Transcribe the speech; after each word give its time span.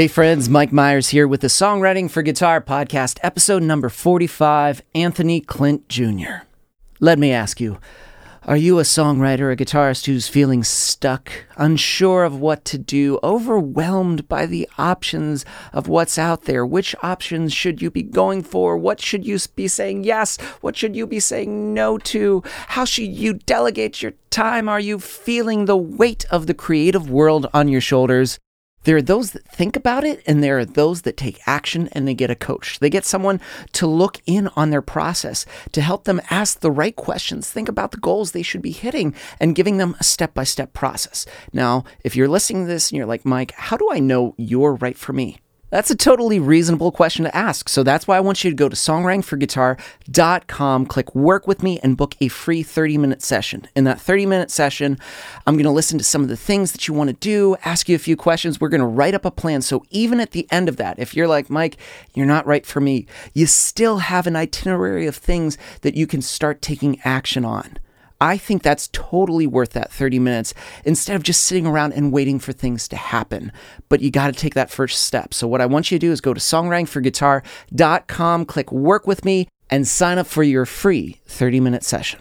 Hey 0.00 0.08
friends, 0.08 0.48
Mike 0.48 0.72
Myers 0.72 1.10
here 1.10 1.28
with 1.28 1.42
the 1.42 1.48
Songwriting 1.48 2.10
for 2.10 2.22
Guitar 2.22 2.62
podcast, 2.62 3.18
episode 3.22 3.62
number 3.62 3.90
45 3.90 4.80
Anthony 4.94 5.42
Clint 5.42 5.90
Jr. 5.90 6.46
Let 7.00 7.18
me 7.18 7.32
ask 7.32 7.60
you 7.60 7.78
are 8.44 8.56
you 8.56 8.78
a 8.78 8.82
songwriter, 8.82 9.52
a 9.52 9.56
guitarist 9.56 10.06
who's 10.06 10.26
feeling 10.26 10.64
stuck, 10.64 11.30
unsure 11.58 12.24
of 12.24 12.40
what 12.40 12.64
to 12.64 12.78
do, 12.78 13.18
overwhelmed 13.22 14.26
by 14.26 14.46
the 14.46 14.66
options 14.78 15.44
of 15.74 15.86
what's 15.86 16.16
out 16.16 16.44
there? 16.44 16.64
Which 16.64 16.94
options 17.02 17.52
should 17.52 17.82
you 17.82 17.90
be 17.90 18.02
going 18.02 18.42
for? 18.42 18.78
What 18.78 19.02
should 19.02 19.26
you 19.26 19.38
be 19.54 19.68
saying 19.68 20.04
yes? 20.04 20.38
What 20.62 20.78
should 20.78 20.96
you 20.96 21.06
be 21.06 21.20
saying 21.20 21.74
no 21.74 21.98
to? 21.98 22.42
How 22.68 22.86
should 22.86 23.08
you 23.08 23.34
delegate 23.34 24.00
your 24.00 24.14
time? 24.30 24.66
Are 24.66 24.80
you 24.80 24.98
feeling 24.98 25.66
the 25.66 25.76
weight 25.76 26.24
of 26.30 26.46
the 26.46 26.54
creative 26.54 27.10
world 27.10 27.48
on 27.52 27.68
your 27.68 27.82
shoulders? 27.82 28.38
There 28.84 28.96
are 28.96 29.02
those 29.02 29.32
that 29.32 29.44
think 29.44 29.76
about 29.76 30.04
it, 30.04 30.22
and 30.26 30.42
there 30.42 30.58
are 30.58 30.64
those 30.64 31.02
that 31.02 31.16
take 31.16 31.40
action 31.46 31.88
and 31.92 32.08
they 32.08 32.14
get 32.14 32.30
a 32.30 32.34
coach. 32.34 32.78
They 32.78 32.88
get 32.88 33.04
someone 33.04 33.40
to 33.72 33.86
look 33.86 34.18
in 34.26 34.48
on 34.56 34.70
their 34.70 34.80
process, 34.80 35.44
to 35.72 35.82
help 35.82 36.04
them 36.04 36.22
ask 36.30 36.60
the 36.60 36.70
right 36.70 36.96
questions, 36.96 37.50
think 37.50 37.68
about 37.68 37.90
the 37.90 37.98
goals 37.98 38.32
they 38.32 38.42
should 38.42 38.62
be 38.62 38.70
hitting, 38.72 39.14
and 39.38 39.54
giving 39.54 39.76
them 39.76 39.96
a 40.00 40.04
step 40.04 40.32
by 40.32 40.44
step 40.44 40.72
process. 40.72 41.26
Now, 41.52 41.84
if 42.04 42.16
you're 42.16 42.28
listening 42.28 42.64
to 42.64 42.72
this 42.72 42.90
and 42.90 42.96
you're 42.96 43.06
like, 43.06 43.24
Mike, 43.26 43.52
how 43.52 43.76
do 43.76 43.88
I 43.92 43.98
know 43.98 44.34
you're 44.38 44.74
right 44.74 44.96
for 44.96 45.12
me? 45.12 45.40
That's 45.70 45.90
a 45.90 45.96
totally 45.96 46.40
reasonable 46.40 46.92
question 46.92 47.24
to 47.24 47.34
ask. 47.34 47.68
So 47.68 47.82
that's 47.82 48.06
why 48.06 48.16
I 48.16 48.20
want 48.20 48.44
you 48.44 48.50
to 48.50 48.56
go 48.56 48.68
to 48.68 48.76
songwritingforguitar.com, 48.76 50.86
click 50.86 51.14
work 51.14 51.46
with 51.46 51.62
me, 51.62 51.78
and 51.82 51.96
book 51.96 52.16
a 52.20 52.28
free 52.28 52.62
30 52.62 52.98
minute 52.98 53.22
session. 53.22 53.66
In 53.76 53.84
that 53.84 54.00
30 54.00 54.26
minute 54.26 54.50
session, 54.50 54.98
I'm 55.46 55.54
going 55.54 55.64
to 55.64 55.70
listen 55.70 55.96
to 55.98 56.04
some 56.04 56.22
of 56.22 56.28
the 56.28 56.36
things 56.36 56.72
that 56.72 56.88
you 56.88 56.94
want 56.94 57.08
to 57.08 57.14
do, 57.14 57.56
ask 57.64 57.88
you 57.88 57.94
a 57.94 58.00
few 58.00 58.16
questions. 58.16 58.60
We're 58.60 58.68
going 58.68 58.80
to 58.80 58.86
write 58.86 59.14
up 59.14 59.24
a 59.24 59.30
plan. 59.30 59.62
So 59.62 59.84
even 59.90 60.18
at 60.20 60.32
the 60.32 60.46
end 60.50 60.68
of 60.68 60.76
that, 60.76 60.98
if 60.98 61.14
you're 61.14 61.28
like, 61.28 61.48
Mike, 61.48 61.78
you're 62.14 62.26
not 62.26 62.46
right 62.46 62.66
for 62.66 62.80
me, 62.80 63.06
you 63.32 63.46
still 63.46 63.98
have 63.98 64.26
an 64.26 64.36
itinerary 64.36 65.06
of 65.06 65.16
things 65.16 65.56
that 65.82 65.94
you 65.94 66.06
can 66.06 66.20
start 66.20 66.60
taking 66.60 67.00
action 67.04 67.44
on. 67.44 67.78
I 68.20 68.36
think 68.36 68.62
that's 68.62 68.88
totally 68.92 69.46
worth 69.46 69.70
that 69.70 69.92
30 69.92 70.18
minutes 70.18 70.52
instead 70.84 71.16
of 71.16 71.22
just 71.22 71.44
sitting 71.44 71.66
around 71.66 71.94
and 71.94 72.12
waiting 72.12 72.38
for 72.38 72.52
things 72.52 72.86
to 72.88 72.96
happen. 72.96 73.52
But 73.88 74.00
you 74.00 74.10
got 74.10 74.26
to 74.26 74.32
take 74.32 74.54
that 74.54 74.70
first 74.70 75.02
step. 75.02 75.32
So, 75.32 75.48
what 75.48 75.60
I 75.60 75.66
want 75.66 75.90
you 75.90 75.98
to 75.98 76.06
do 76.06 76.12
is 76.12 76.20
go 76.20 76.34
to 76.34 76.40
songwritingforguitar.com, 76.40 78.44
click 78.44 78.72
work 78.72 79.06
with 79.06 79.24
me, 79.24 79.48
and 79.70 79.88
sign 79.88 80.18
up 80.18 80.26
for 80.26 80.42
your 80.42 80.66
free 80.66 81.20
30 81.26 81.60
minute 81.60 81.84
session. 81.84 82.20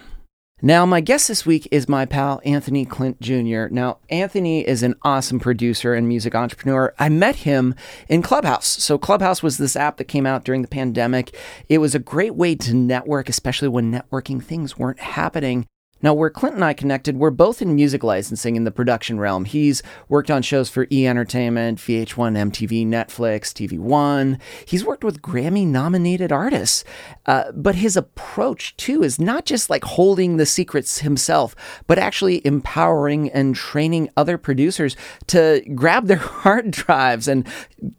Now, 0.62 0.86
my 0.86 1.00
guest 1.00 1.30
this 1.30 1.46
week 1.46 1.70
is 1.72 1.88
my 1.88 2.06
pal 2.06 2.42
Anthony 2.44 2.86
Clint 2.86 3.22
Jr. 3.22 3.68
Now, 3.72 4.00
Anthony 4.10 4.68
is 4.68 4.84
an 4.84 4.96
awesome 5.04 5.40
producer 5.40 5.94
and 5.94 6.06
music 6.06 6.36
entrepreneur. 6.36 6.94
I 7.00 7.08
met 7.08 7.38
him 7.38 7.76
in 8.10 8.22
Clubhouse. 8.22 8.68
So, 8.68 8.98
Clubhouse 8.98 9.42
was 9.42 9.58
this 9.58 9.78
app 9.78 9.96
that 9.98 10.10
came 10.10 10.26
out 10.26 10.44
during 10.44 10.62
the 10.62 10.68
pandemic. 10.68 11.34
It 11.70 11.78
was 11.78 11.96
a 11.96 12.00
great 12.00 12.36
way 12.36 12.56
to 12.56 12.74
network, 12.74 13.30
especially 13.30 13.70
when 13.70 13.92
networking 13.92 14.44
things 14.44 14.78
weren't 14.78 15.00
happening. 15.00 15.66
Now, 16.02 16.14
where 16.14 16.30
Clint 16.30 16.56
and 16.56 16.64
I 16.64 16.74
connected, 16.74 17.18
we're 17.18 17.30
both 17.30 17.62
in 17.62 17.76
music 17.76 18.04
licensing 18.04 18.56
in 18.56 18.64
the 18.64 18.72
production 18.72 19.20
realm. 19.20 19.46
He's 19.46 19.84
worked 20.08 20.32
on 20.32 20.42
shows 20.42 20.70
for 20.70 20.88
E 20.92 21.06
Entertainment, 21.06 21.80
VH1, 21.80 22.38
MTV, 22.38 22.88
Netflix, 22.88 23.52
TV 23.52 23.78
One. 23.78 24.40
He's 24.66 24.86
worked 24.86 25.04
with 25.04 25.22
Grammy 25.22 25.68
nominated 25.68 26.32
artists. 26.32 26.86
Uh, 27.26 27.52
but 27.54 27.76
his 27.76 27.98
approach, 27.98 28.78
too, 28.78 29.04
is 29.04 29.20
not 29.20 29.46
just 29.46 29.70
like 29.70 29.84
holding 29.84 30.38
the 30.38 30.46
secrets 30.46 31.00
himself, 31.00 31.56
but 31.86 32.00
actually 32.00 32.46
empowering 32.46 33.30
and 33.32 33.56
training 33.56 34.10
other 34.16 34.38
producers 34.38 34.96
to 35.28 35.62
grab 35.76 36.08
their 36.08 36.18
hard 36.18 36.72
drives 36.72 37.28
and, 37.28 37.46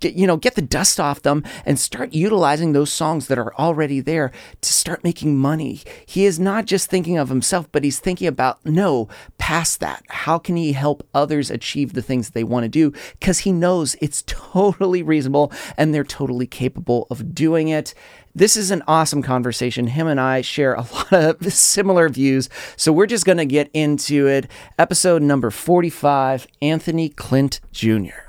get, 0.01 0.15
you 0.15 0.27
know, 0.27 0.37
get 0.37 0.55
the 0.55 0.63
dust 0.63 0.99
off 0.99 1.23
them 1.23 1.45
and 1.67 1.79
start 1.79 2.15
utilizing 2.15 2.73
those 2.73 2.93
songs 2.93 3.27
that 3.27 3.39
are 3.39 3.55
already 3.57 4.01
there 4.01 4.33
to 4.61 4.73
start 4.73 5.05
making 5.05 5.37
money. 5.37 5.81
He 6.07 6.25
is 6.25 6.41
not 6.41 6.65
just 6.65 6.89
thinking 6.89 7.19
of 7.19 7.29
himself, 7.29 7.71
but 7.71 7.85
he's 7.85 7.90
thinking 7.99 8.29
about 8.29 8.65
no, 8.65 9.09
past 9.39 9.81
that. 9.81 10.05
How 10.09 10.39
can 10.39 10.57
he 10.57 10.73
help 10.73 11.07
others 11.15 11.51
achieve 11.51 11.93
the 11.93 12.03
things 12.03 12.31
they 12.31 12.45
want 12.45 12.65
to 12.65 12.69
do? 12.69 12.93
Because 13.19 13.41
he 13.41 13.53
knows 13.53 13.97
it's 14.01 14.23
totally 14.27 15.03
reasonable 15.03 15.53
and 15.77 15.95
they're 15.95 16.05
totally 16.05 16.47
capable 16.47 17.07
of 17.11 17.35
doing 17.35 17.69
it. 17.69 17.95
This 18.35 18.57
is 18.57 18.71
an 18.71 18.83
awesome 18.87 19.23
conversation. 19.23 19.89
Him 19.89 20.07
and 20.07 20.21
I 20.21 20.41
share 20.41 20.75
a 20.75 20.83
lot 20.93 21.13
of 21.13 21.53
similar 21.53 22.09
views. 22.09 22.49
So 22.77 22.93
we're 22.93 23.07
just 23.07 23.27
going 23.27 23.39
to 23.39 23.47
get 23.47 23.71
into 23.73 24.29
it. 24.29 24.49
Episode 24.79 25.23
number 25.23 25.51
45 25.51 26.47
Anthony 26.63 27.09
Clint 27.09 27.61
Jr. 27.73 28.21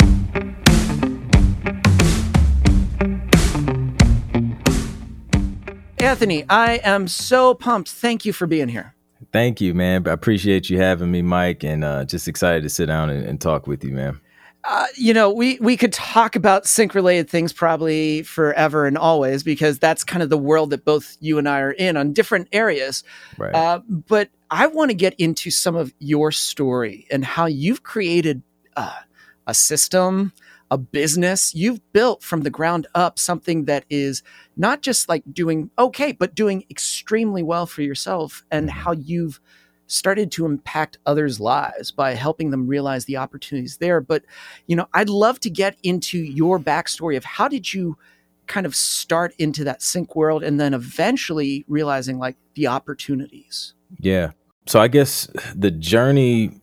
Anthony, 6.00 6.44
I 6.50 6.82
am 6.84 7.08
so 7.08 7.54
pumped. 7.54 7.88
Thank 7.90 8.26
you 8.26 8.34
for 8.34 8.48
being 8.48 8.70
here. 8.70 8.96
Thank 9.32 9.62
you, 9.62 9.74
man. 9.74 10.08
I 10.08 10.12
appreciate 10.12 10.70
you 10.70 10.80
having 10.80 11.12
me, 11.12 11.22
Mike, 11.22 11.64
and 11.64 11.84
uh, 11.84 12.06
just 12.06 12.28
excited 12.28 12.64
to 12.64 12.70
sit 12.70 12.88
down 12.88 13.10
and, 13.10 13.26
and 13.26 13.40
talk 13.40 13.68
with 13.68 13.84
you, 13.84 13.92
man. 13.92 14.20
Uh, 14.64 14.86
you 14.96 15.14
know, 15.14 15.32
we 15.32 15.58
we 15.60 15.76
could 15.76 15.92
talk 15.92 16.36
about 16.36 16.68
sync 16.68 16.94
related 16.94 17.28
things 17.28 17.52
probably 17.52 18.22
forever 18.22 18.86
and 18.86 18.98
always 18.98 19.42
because 19.42 19.80
that's 19.80 20.04
kind 20.04 20.22
of 20.22 20.30
the 20.30 20.38
world 20.38 20.70
that 20.70 20.86
both 20.86 21.18
you 21.20 21.40
and 21.40 21.50
I 21.50 21.60
are 21.62 21.72
in 21.72 21.98
on 21.98 22.14
different 22.14 22.48
areas. 22.52 23.04
Right. 23.40 23.56
Uh, 23.56 23.80
but 23.90 24.30
I 24.52 24.68
want 24.68 24.92
to 24.92 24.96
get 24.96 25.16
into 25.16 25.50
some 25.50 25.76
of 25.76 25.94
your 25.98 26.32
story 26.32 27.08
and 27.10 27.26
how 27.26 27.48
you've 27.48 27.82
created 27.82 28.44
uh, 28.78 29.00
a 29.48 29.54
system, 29.56 30.32
a 30.72 30.78
business. 30.78 31.54
You've 31.54 31.82
built 31.94 32.24
from 32.24 32.42
the 32.42 32.50
ground 32.50 32.88
up 32.96 33.20
something 33.20 33.66
that 33.66 33.86
is 33.90 34.24
not 34.58 34.82
just 34.82 35.08
like 35.08 35.24
doing 35.32 35.70
okay, 35.78 36.14
but 36.14 36.34
doing 36.34 36.64
extremely 36.72 37.44
well 37.44 37.68
for 37.68 37.84
yourself 37.84 38.44
and 38.50 38.70
Mm-hmm. 38.70 38.80
how 38.80 38.94
you've 38.94 39.40
started 39.88 40.32
to 40.32 40.46
impact 40.46 40.98
others' 41.06 41.42
lives 41.42 41.92
by 41.92 42.14
helping 42.14 42.50
them 42.52 42.66
realize 42.66 43.04
the 43.06 43.18
opportunities 43.18 43.78
there. 43.78 44.00
But, 44.00 44.24
you 44.66 44.76
know, 44.76 44.88
I'd 44.94 45.10
love 45.10 45.42
to 45.42 45.50
get 45.50 45.76
into 45.84 46.18
your 46.18 46.60
backstory 46.60 47.18
of 47.18 47.26
how 47.26 47.50
did 47.50 47.74
you 47.74 47.98
kind 48.48 48.66
of 48.66 48.74
start 48.74 49.34
into 49.38 49.66
that 49.66 49.82
sync 49.82 50.16
world 50.16 50.44
and 50.44 50.60
then 50.60 50.74
eventually 50.74 51.66
realizing 51.68 52.20
like 52.20 52.38
the 52.56 52.68
opportunities. 52.68 53.74
Yeah. 54.00 54.32
So 54.66 54.80
I 54.80 54.88
guess 54.88 55.28
the 55.56 55.72
journey 55.72 56.61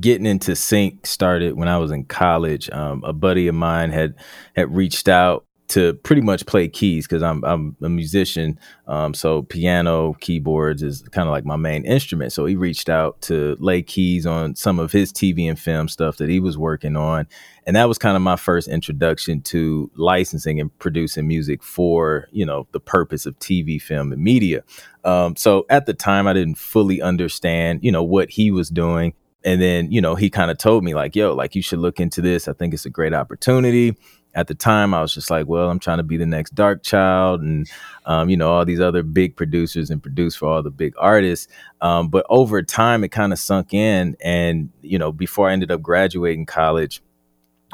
getting 0.00 0.26
into 0.26 0.56
sync 0.56 1.06
started 1.06 1.54
when 1.54 1.68
I 1.68 1.78
was 1.78 1.90
in 1.90 2.04
college. 2.04 2.70
Um, 2.70 3.02
a 3.04 3.12
buddy 3.12 3.48
of 3.48 3.54
mine 3.54 3.90
had 3.90 4.14
had 4.54 4.74
reached 4.74 5.08
out 5.08 5.46
to 5.66 5.94
pretty 5.94 6.20
much 6.20 6.44
play 6.46 6.68
keys 6.68 7.06
because 7.06 7.22
I'm 7.22 7.42
I'm 7.44 7.76
a 7.82 7.88
musician. 7.88 8.58
Um, 8.86 9.14
so 9.14 9.42
piano, 9.42 10.14
keyboards 10.20 10.82
is 10.82 11.02
kind 11.10 11.26
of 11.26 11.32
like 11.32 11.44
my 11.44 11.56
main 11.56 11.84
instrument. 11.84 12.32
So 12.32 12.44
he 12.44 12.54
reached 12.54 12.88
out 12.88 13.20
to 13.22 13.56
lay 13.58 13.82
keys 13.82 14.26
on 14.26 14.54
some 14.56 14.78
of 14.78 14.92
his 14.92 15.12
TV 15.12 15.48
and 15.48 15.58
film 15.58 15.88
stuff 15.88 16.18
that 16.18 16.28
he 16.28 16.38
was 16.38 16.58
working 16.58 16.96
on, 16.96 17.26
and 17.66 17.74
that 17.76 17.88
was 17.88 17.98
kind 17.98 18.14
of 18.14 18.22
my 18.22 18.36
first 18.36 18.68
introduction 18.68 19.40
to 19.42 19.90
licensing 19.96 20.60
and 20.60 20.76
producing 20.78 21.26
music 21.26 21.62
for 21.62 22.28
you 22.30 22.44
know 22.44 22.66
the 22.72 22.80
purpose 22.80 23.24
of 23.24 23.38
TV, 23.38 23.80
film, 23.80 24.12
and 24.12 24.22
media. 24.22 24.62
Um, 25.02 25.34
so 25.34 25.66
at 25.70 25.86
the 25.86 25.94
time, 25.94 26.26
I 26.26 26.34
didn't 26.34 26.58
fully 26.58 27.00
understand 27.00 27.80
you 27.82 27.90
know 27.90 28.02
what 28.02 28.30
he 28.30 28.50
was 28.50 28.68
doing. 28.68 29.14
And 29.44 29.60
then, 29.60 29.92
you 29.92 30.00
know, 30.00 30.14
he 30.14 30.30
kind 30.30 30.50
of 30.50 30.58
told 30.58 30.84
me, 30.84 30.94
like, 30.94 31.14
yo, 31.14 31.34
like, 31.34 31.54
you 31.54 31.62
should 31.62 31.78
look 31.78 32.00
into 32.00 32.22
this. 32.22 32.48
I 32.48 32.54
think 32.54 32.72
it's 32.72 32.86
a 32.86 32.90
great 32.90 33.12
opportunity. 33.12 33.96
At 34.34 34.48
the 34.48 34.54
time, 34.54 34.94
I 34.94 35.00
was 35.00 35.14
just 35.14 35.30
like, 35.30 35.46
well, 35.46 35.70
I'm 35.70 35.78
trying 35.78 35.98
to 35.98 36.02
be 36.02 36.16
the 36.16 36.26
next 36.26 36.54
Darkchild 36.54 37.40
and, 37.40 37.70
um, 38.06 38.28
you 38.30 38.36
know, 38.36 38.50
all 38.50 38.64
these 38.64 38.80
other 38.80 39.02
big 39.02 39.36
producers 39.36 39.90
and 39.90 40.02
produce 40.02 40.34
for 40.34 40.48
all 40.48 40.62
the 40.62 40.70
big 40.70 40.94
artists. 40.98 41.46
Um, 41.80 42.08
but 42.08 42.26
over 42.28 42.62
time, 42.62 43.04
it 43.04 43.10
kind 43.10 43.32
of 43.32 43.38
sunk 43.38 43.72
in. 43.72 44.16
And, 44.24 44.70
you 44.82 44.98
know, 44.98 45.12
before 45.12 45.50
I 45.50 45.52
ended 45.52 45.70
up 45.70 45.82
graduating 45.82 46.46
college, 46.46 47.00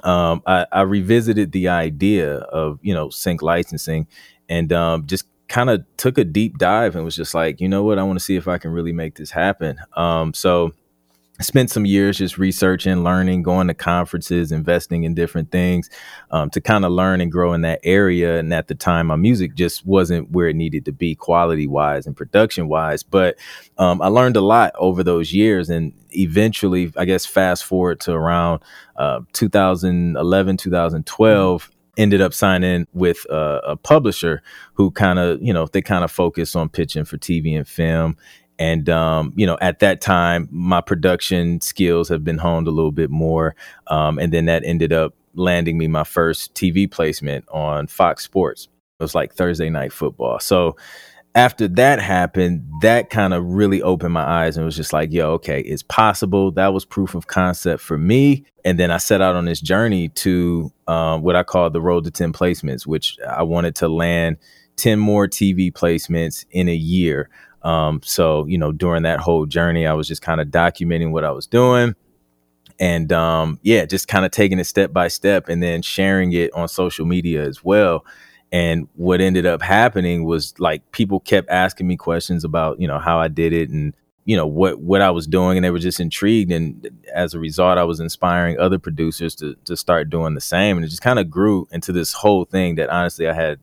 um, 0.02 0.42
I, 0.46 0.66
I 0.72 0.82
revisited 0.82 1.52
the 1.52 1.68
idea 1.68 2.34
of, 2.38 2.78
you 2.82 2.92
know, 2.92 3.10
sync 3.10 3.42
licensing 3.42 4.06
and 4.48 4.72
um, 4.72 5.06
just 5.06 5.24
kind 5.48 5.70
of 5.70 5.84
took 5.96 6.18
a 6.18 6.24
deep 6.24 6.58
dive 6.58 6.94
and 6.94 7.04
was 7.04 7.16
just 7.16 7.32
like, 7.32 7.60
you 7.60 7.68
know 7.68 7.84
what, 7.84 7.98
I 7.98 8.02
want 8.02 8.18
to 8.18 8.24
see 8.24 8.36
if 8.36 8.48
I 8.48 8.58
can 8.58 8.70
really 8.70 8.92
make 8.92 9.14
this 9.14 9.30
happen. 9.30 9.78
Um, 9.94 10.34
so, 10.34 10.72
spent 11.40 11.70
some 11.70 11.86
years 11.86 12.18
just 12.18 12.38
researching, 12.38 13.02
learning, 13.02 13.42
going 13.42 13.68
to 13.68 13.74
conferences, 13.74 14.52
investing 14.52 15.04
in 15.04 15.14
different 15.14 15.50
things 15.50 15.90
um, 16.30 16.50
to 16.50 16.60
kind 16.60 16.84
of 16.84 16.92
learn 16.92 17.20
and 17.20 17.32
grow 17.32 17.52
in 17.52 17.62
that 17.62 17.80
area. 17.82 18.38
And 18.38 18.52
at 18.52 18.68
the 18.68 18.74
time, 18.74 19.08
my 19.08 19.16
music 19.16 19.54
just 19.54 19.86
wasn't 19.86 20.30
where 20.30 20.48
it 20.48 20.56
needed 20.56 20.84
to 20.84 20.92
be, 20.92 21.14
quality 21.14 21.66
wise 21.66 22.06
and 22.06 22.16
production 22.16 22.68
wise. 22.68 23.02
But 23.02 23.36
um, 23.78 24.02
I 24.02 24.08
learned 24.08 24.36
a 24.36 24.40
lot 24.40 24.72
over 24.78 25.02
those 25.02 25.32
years. 25.32 25.70
And 25.70 25.92
eventually, 26.10 26.92
I 26.96 27.04
guess, 27.04 27.26
fast 27.26 27.64
forward 27.64 28.00
to 28.00 28.12
around 28.12 28.62
uh, 28.96 29.20
2011, 29.32 30.56
2012 30.56 31.70
ended 31.96 32.20
up 32.20 32.32
signing 32.32 32.86
with 32.94 33.26
a 33.30 33.76
publisher 33.76 34.42
who 34.74 34.90
kind 34.90 35.18
of 35.18 35.42
you 35.42 35.52
know 35.52 35.66
they 35.66 35.82
kind 35.82 36.04
of 36.04 36.10
focus 36.10 36.54
on 36.54 36.68
pitching 36.68 37.04
for 37.04 37.18
tv 37.18 37.56
and 37.56 37.68
film 37.68 38.16
and 38.60 38.88
um, 38.88 39.32
you 39.34 39.46
know 39.46 39.58
at 39.60 39.80
that 39.80 40.00
time 40.00 40.48
my 40.52 40.80
production 40.80 41.60
skills 41.60 42.08
have 42.08 42.22
been 42.22 42.38
honed 42.38 42.68
a 42.68 42.70
little 42.70 42.92
bit 42.92 43.10
more 43.10 43.56
um, 43.88 44.20
and 44.20 44.32
then 44.32 44.44
that 44.44 44.62
ended 44.64 44.92
up 44.92 45.14
landing 45.34 45.78
me 45.78 45.88
my 45.88 46.04
first 46.04 46.54
TV 46.54 46.90
placement 46.90 47.44
on 47.50 47.86
Fox 47.86 48.24
Sports. 48.24 48.68
It 48.98 49.02
was 49.02 49.14
like 49.14 49.34
Thursday 49.34 49.70
night 49.70 49.92
football. 49.92 50.38
So 50.40 50.76
after 51.34 51.68
that 51.68 52.00
happened, 52.00 52.68
that 52.82 53.08
kind 53.08 53.32
of 53.32 53.44
really 53.44 53.80
opened 53.82 54.12
my 54.12 54.28
eyes 54.28 54.56
and 54.56 54.66
was 54.66 54.76
just 54.76 54.92
like, 54.92 55.12
yo, 55.12 55.30
okay, 55.32 55.60
it's 55.60 55.84
possible. 55.84 56.50
That 56.50 56.72
was 56.74 56.84
proof 56.84 57.14
of 57.14 57.28
concept 57.28 57.82
for 57.82 57.96
me. 57.96 58.44
And 58.64 58.78
then 58.78 58.90
I 58.90 58.98
set 58.98 59.22
out 59.22 59.36
on 59.36 59.44
this 59.44 59.60
journey 59.60 60.08
to 60.08 60.72
um, 60.88 61.22
what 61.22 61.36
I 61.36 61.44
call 61.44 61.70
the 61.70 61.80
road 61.80 62.04
to 62.04 62.10
10 62.10 62.32
placements, 62.32 62.86
which 62.86 63.16
I 63.26 63.44
wanted 63.44 63.76
to 63.76 63.88
land 63.88 64.38
10 64.76 64.98
more 64.98 65.28
TV 65.28 65.72
placements 65.72 66.44
in 66.50 66.68
a 66.68 66.74
year. 66.74 67.30
Um, 67.62 68.00
so, 68.04 68.46
you 68.46 68.58
know, 68.58 68.72
during 68.72 69.02
that 69.02 69.20
whole 69.20 69.46
journey, 69.46 69.86
I 69.86 69.92
was 69.92 70.08
just 70.08 70.22
kind 70.22 70.40
of 70.40 70.48
documenting 70.48 71.10
what 71.10 71.24
I 71.24 71.30
was 71.30 71.46
doing. 71.46 71.94
And 72.78 73.12
um, 73.12 73.60
yeah, 73.62 73.84
just 73.84 74.08
kind 74.08 74.24
of 74.24 74.30
taking 74.30 74.58
it 74.58 74.64
step 74.64 74.92
by 74.92 75.08
step 75.08 75.48
and 75.48 75.62
then 75.62 75.82
sharing 75.82 76.32
it 76.32 76.52
on 76.54 76.66
social 76.66 77.04
media 77.04 77.46
as 77.46 77.62
well. 77.62 78.06
And 78.52 78.88
what 78.96 79.20
ended 79.20 79.46
up 79.46 79.62
happening 79.62 80.24
was 80.24 80.58
like 80.58 80.90
people 80.90 81.20
kept 81.20 81.50
asking 81.50 81.86
me 81.86 81.96
questions 81.96 82.42
about, 82.42 82.80
you 82.80 82.88
know, 82.88 82.98
how 82.98 83.20
I 83.20 83.28
did 83.28 83.52
it 83.52 83.68
and, 83.68 83.94
you 84.24 84.34
know, 84.34 84.46
what 84.46 84.80
what 84.80 85.02
I 85.02 85.10
was 85.10 85.26
doing 85.26 85.58
and 85.58 85.64
they 85.64 85.70
were 85.70 85.78
just 85.78 86.00
intrigued. 86.00 86.50
And 86.50 86.88
as 87.14 87.34
a 87.34 87.38
result, 87.38 87.78
I 87.78 87.84
was 87.84 88.00
inspiring 88.00 88.58
other 88.58 88.78
producers 88.78 89.34
to 89.36 89.54
to 89.66 89.76
start 89.76 90.08
doing 90.08 90.34
the 90.34 90.40
same. 90.40 90.78
And 90.78 90.84
it 90.84 90.88
just 90.88 91.02
kind 91.02 91.18
of 91.18 91.30
grew 91.30 91.68
into 91.70 91.92
this 91.92 92.14
whole 92.14 92.46
thing 92.46 92.76
that 92.76 92.88
honestly 92.88 93.28
I 93.28 93.34
had 93.34 93.60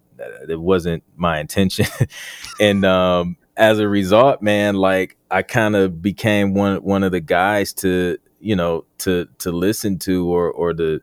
it 0.48 0.60
wasn't 0.60 1.04
my 1.16 1.40
intention. 1.40 1.88
and 2.60 2.86
um 2.86 3.36
as 3.57 3.80
a 3.80 3.88
result, 3.88 4.42
man, 4.42 4.75
like 4.75 5.18
I 5.31 5.42
kind 5.42 5.75
of 5.75 6.01
became 6.01 6.54
one 6.54 6.77
one 6.83 7.04
of 7.04 7.12
the 7.12 7.19
guys 7.19 7.74
to, 7.75 8.18
you 8.39 8.56
know, 8.56 8.86
to 9.00 9.27
to 9.39 9.51
listen 9.51 9.98
to 10.00 10.31
or 10.31 10.51
or 10.51 10.74
to 10.74 11.01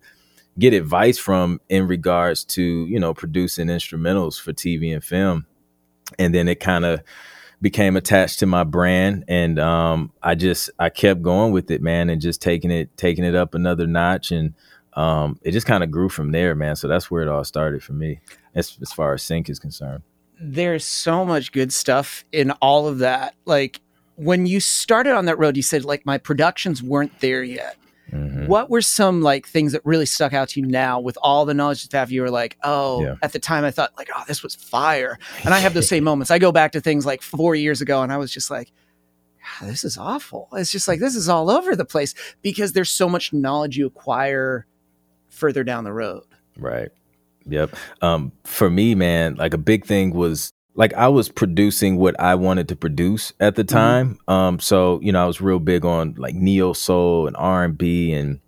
get 0.59 0.73
advice 0.73 1.19
from 1.19 1.61
in 1.69 1.89
regards 1.89 2.45
to 2.45 2.63
you 2.63 2.99
know 3.01 3.13
producing 3.13 3.67
instrumentals 3.67 4.41
for 4.41 4.53
TV 4.53 4.95
and 4.95 5.05
film, 5.05 5.47
and 6.19 6.33
then 6.33 6.49
it 6.49 6.61
kind 6.61 6.85
of 6.85 7.03
became 7.61 7.97
attached 7.97 8.39
to 8.39 8.47
my 8.47 8.63
brand, 8.63 9.25
and 9.27 9.59
um, 9.59 10.13
I 10.23 10.37
just 10.37 10.71
I 10.79 10.91
kept 10.91 11.23
going 11.23 11.53
with 11.53 11.71
it, 11.73 11.83
man, 11.83 12.09
and 12.09 12.21
just 12.21 12.41
taking 12.41 12.71
it 12.71 12.97
taking 12.97 13.25
it 13.25 13.35
up 13.35 13.55
another 13.55 13.89
notch, 13.89 14.31
and 14.31 14.55
um, 14.93 15.41
it 15.43 15.51
just 15.51 15.67
kind 15.67 15.83
of 15.83 15.91
grew 15.91 16.09
from 16.09 16.31
there, 16.31 16.55
man. 16.55 16.77
So 16.77 16.87
that's 16.87 17.11
where 17.11 17.23
it 17.23 17.29
all 17.29 17.43
started 17.43 17.83
for 17.83 17.95
me, 17.95 18.21
as 18.55 18.79
as 18.81 18.93
far 18.93 19.13
as 19.13 19.25
sync 19.25 19.49
is 19.51 19.59
concerned. 19.59 20.05
There's 20.53 20.85
so 20.85 21.25
much 21.25 21.53
good 21.53 21.73
stuff 21.73 22.25
in 22.33 22.51
all 22.53 22.89
of 22.89 22.99
that, 22.99 23.35
like. 23.45 23.81
When 24.17 24.47
you 24.47 24.61
started 24.61 25.17
on 25.17 25.25
that 25.25 25.41
road, 25.41 25.57
you 25.57 25.63
said 25.65 25.85
like 25.85 26.07
my 26.07 26.19
productions 26.19 26.81
weren't 26.81 27.19
there 27.19 27.43
yet 27.43 27.77
Mm-hmm. 28.15 28.47
What 28.47 28.71
were 28.71 28.83
some 28.83 29.23
like 29.23 29.47
things 29.47 29.73
that 29.73 29.85
really 29.85 30.07
stuck 30.07 30.33
out 30.33 30.51
to 30.51 30.61
you 30.61 30.67
now 30.67 31.01
with 31.01 31.19
all 31.21 31.45
the 31.45 31.55
knowledge 31.55 31.89
that 31.89 32.11
you 32.11 32.23
were 32.23 32.31
like, 32.31 32.57
oh, 32.63 33.03
yeah. 33.03 33.15
at 33.23 33.33
the 33.33 33.39
time 33.39 33.65
I 33.65 33.71
thought 33.71 33.93
like, 33.97 34.09
oh, 34.15 34.23
this 34.29 34.43
was 34.43 34.55
fire. 34.55 35.19
And 35.45 35.53
I 35.53 35.59
have 35.59 35.75
those 35.75 35.89
same 35.89 36.05
moments. 36.05 36.31
I 36.31 36.39
go 36.39 36.53
back 36.53 36.73
to 36.73 36.81
things 36.81 37.05
like 37.05 37.23
four 37.23 37.55
years 37.55 37.81
ago 37.81 38.03
and 38.03 38.13
I 38.13 38.19
was 38.19 38.31
just 38.31 38.51
like, 38.51 38.71
ah, 39.43 39.67
this 39.67 39.85
is 39.85 39.99
awful. 39.99 40.49
It's 40.53 40.71
just 40.71 40.87
like, 40.87 41.01
this 41.01 41.17
is 41.17 41.29
all 41.29 41.51
over 41.51 41.75
the 41.75 41.85
place 41.85 42.15
because 42.43 42.73
there's 42.73 42.91
so 42.91 43.09
much 43.09 43.33
knowledge 43.33 43.77
you 43.77 43.87
acquire 43.87 44.67
further 45.29 45.65
down 45.65 45.85
the 45.85 45.93
road. 45.93 46.25
Right. 46.57 46.91
Yep. 47.47 47.77
Um, 48.03 48.33
for 48.45 48.71
me, 48.71 48.95
man, 48.95 49.35
like 49.37 49.55
a 49.55 49.59
big 49.59 49.85
thing 49.85 50.13
was 50.15 50.53
like 50.75 50.93
I 50.95 51.09
was 51.09 51.29
producing 51.29 51.97
what 51.97 52.19
I 52.21 52.35
wanted 52.35 52.69
to 52.69 52.77
produce 52.77 53.33
at 53.41 53.55
the 53.55 53.65
mm-hmm. 53.65 53.77
time. 53.77 54.15
Mm-hmm. 54.15 54.33
Um, 54.33 54.61
so 54.61 55.01
you 55.03 55.13
know, 55.13 55.23
I 55.23 55.27
was 55.27 55.41
real 55.41 55.59
big 55.59 55.85
on 55.85 56.15
like 56.17 56.35
neo 56.35 56.73
soul 56.73 57.27
and 57.27 57.37
R 57.37 57.65
and 57.65 57.77
B 57.77 58.13
and 58.13 58.41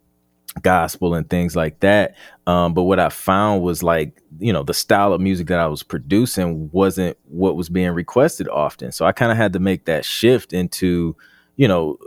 gospel 0.62 1.14
and 1.14 1.28
things 1.28 1.54
like 1.54 1.80
that. 1.80 2.14
Um, 2.46 2.74
but 2.74 2.84
what 2.84 2.98
I 2.98 3.08
found 3.08 3.62
was 3.62 3.82
like, 3.82 4.22
you 4.38 4.52
know, 4.52 4.62
the 4.62 4.74
style 4.74 5.12
of 5.12 5.20
music 5.20 5.48
that 5.48 5.58
I 5.58 5.66
was 5.66 5.82
producing 5.82 6.70
wasn't 6.72 7.16
what 7.24 7.56
was 7.56 7.68
being 7.68 7.90
requested 7.90 8.48
often. 8.48 8.92
So 8.92 9.04
I 9.04 9.12
kind 9.12 9.32
of 9.32 9.36
had 9.36 9.52
to 9.54 9.58
make 9.58 9.84
that 9.84 10.04
shift 10.04 10.52
into, 10.52 11.16
you 11.56 11.68
know, 11.68 11.98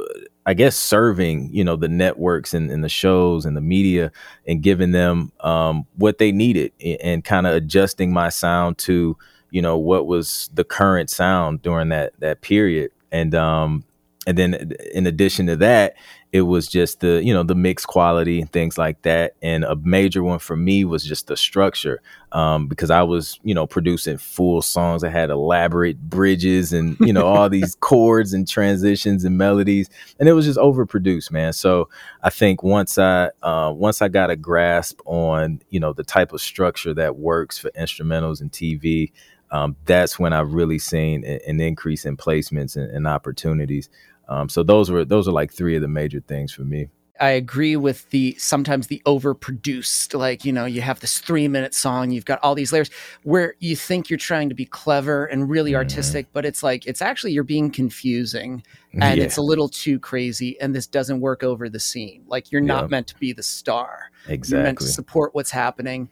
I 0.45 0.53
guess 0.53 0.75
serving, 0.75 1.49
you 1.53 1.63
know, 1.63 1.75
the 1.75 1.89
networks 1.89 2.53
and, 2.53 2.71
and 2.71 2.83
the 2.83 2.89
shows 2.89 3.45
and 3.45 3.55
the 3.55 3.61
media 3.61 4.11
and 4.47 4.63
giving 4.63 4.91
them 4.91 5.31
um, 5.41 5.85
what 5.95 6.17
they 6.17 6.31
needed 6.31 6.71
and, 6.83 7.01
and 7.01 7.23
kind 7.23 7.45
of 7.45 7.53
adjusting 7.53 8.11
my 8.11 8.29
sound 8.29 8.77
to, 8.79 9.15
you 9.51 9.61
know 9.61 9.77
what 9.77 10.07
was 10.07 10.49
the 10.53 10.63
current 10.63 11.09
sound 11.09 11.61
during 11.61 11.89
that 11.89 12.13
that 12.19 12.41
period. 12.41 12.91
And 13.11 13.33
um 13.33 13.83
and 14.27 14.37
then 14.37 14.73
in 14.93 15.07
addition 15.07 15.47
to 15.47 15.55
that 15.57 15.95
it 16.31 16.41
was 16.41 16.67
just 16.67 16.99
the 16.99 17.21
you 17.23 17.33
know 17.33 17.43
the 17.43 17.55
mix 17.55 17.85
quality 17.85 18.39
and 18.39 18.51
things 18.51 18.77
like 18.77 19.01
that. 19.01 19.35
And 19.41 19.63
a 19.63 19.75
major 19.75 20.23
one 20.23 20.39
for 20.39 20.55
me 20.55 20.85
was 20.85 21.03
just 21.03 21.27
the 21.27 21.35
structure 21.35 22.01
um, 22.31 22.67
because 22.67 22.91
i 22.91 23.01
was 23.01 23.39
you 23.43 23.55
know 23.55 23.65
producing 23.65 24.17
full 24.17 24.61
songs 24.61 25.01
that 25.01 25.11
had 25.11 25.31
elaborate 25.31 25.99
bridges 25.99 26.71
and 26.71 26.95
you 26.99 27.11
know 27.11 27.25
all 27.25 27.49
these 27.49 27.75
chords 27.79 28.33
and 28.33 28.47
transitions 28.47 29.25
and 29.25 29.37
melodies. 29.37 29.89
And 30.19 30.29
it 30.29 30.33
was 30.33 30.45
just 30.45 30.59
overproduced 30.59 31.31
man. 31.31 31.53
So 31.53 31.89
i 32.21 32.29
think 32.29 32.63
once 32.63 32.97
i 32.97 33.29
uh, 33.41 33.73
once 33.75 34.01
i 34.01 34.07
got 34.07 34.29
a 34.29 34.35
grasp 34.35 34.99
on 35.05 35.61
you 35.69 35.79
know 35.79 35.93
the 35.93 36.03
type 36.03 36.33
of 36.33 36.41
structure 36.41 36.93
that 36.93 37.17
works 37.17 37.57
for 37.57 37.71
instrumentals 37.71 38.41
and 38.41 38.51
tv 38.51 39.11
um, 39.51 39.75
that's 39.85 40.19
when 40.19 40.33
I've 40.33 40.53
really 40.53 40.79
seen 40.79 41.23
an 41.25 41.59
increase 41.59 42.05
in 42.05 42.17
placements 42.17 42.75
and, 42.75 42.89
and 42.91 43.07
opportunities. 43.07 43.89
Um, 44.29 44.47
so 44.47 44.63
those 44.63 44.89
were 44.89 45.03
those 45.03 45.27
are 45.27 45.33
like 45.33 45.51
three 45.51 45.75
of 45.75 45.81
the 45.81 45.87
major 45.87 46.21
things 46.21 46.53
for 46.53 46.61
me. 46.61 46.87
I 47.19 47.31
agree 47.31 47.75
with 47.75 48.09
the 48.11 48.35
sometimes 48.37 48.87
the 48.87 49.01
overproduced, 49.05 50.17
like, 50.17 50.45
you 50.45 50.53
know, 50.53 50.63
you 50.63 50.79
have 50.79 51.01
this 51.01 51.19
three 51.19 51.49
minute 51.49 51.73
song, 51.73 52.11
you've 52.11 52.23
got 52.23 52.39
all 52.41 52.55
these 52.55 52.71
layers 52.71 52.89
where 53.23 53.55
you 53.59 53.75
think 53.75 54.09
you're 54.09 54.17
trying 54.17 54.47
to 54.47 54.55
be 54.55 54.63
clever 54.65 55.25
and 55.25 55.49
really 55.49 55.73
mm. 55.73 55.75
artistic, 55.75 56.27
but 56.31 56.45
it's 56.45 56.63
like, 56.63 56.87
it's 56.87 57.01
actually, 57.01 57.33
you're 57.33 57.43
being 57.43 57.71
confusing 57.71 58.63
and 58.93 59.17
yeah. 59.17 59.23
it's 59.25 59.35
a 59.35 59.41
little 59.41 59.67
too 59.67 59.99
crazy 59.99 60.59
and 60.61 60.73
this 60.73 60.87
doesn't 60.87 61.19
work 61.19 61.43
over 61.43 61.67
the 61.67 61.79
scene. 61.79 62.23
Like, 62.25 62.53
you're 62.53 62.61
not 62.61 62.89
meant 62.89 63.07
to 63.07 63.15
be 63.17 63.33
the 63.33 63.43
star. 63.43 64.11
Exactly. 64.29 64.57
You're 64.57 64.63
meant 64.63 64.79
to 64.79 64.87
support 64.87 65.35
what's 65.35 65.51
happening. 65.51 66.09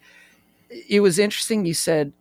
It 0.90 1.00
was 1.00 1.20
interesting. 1.20 1.66
You 1.66 1.74
said, 1.74 2.12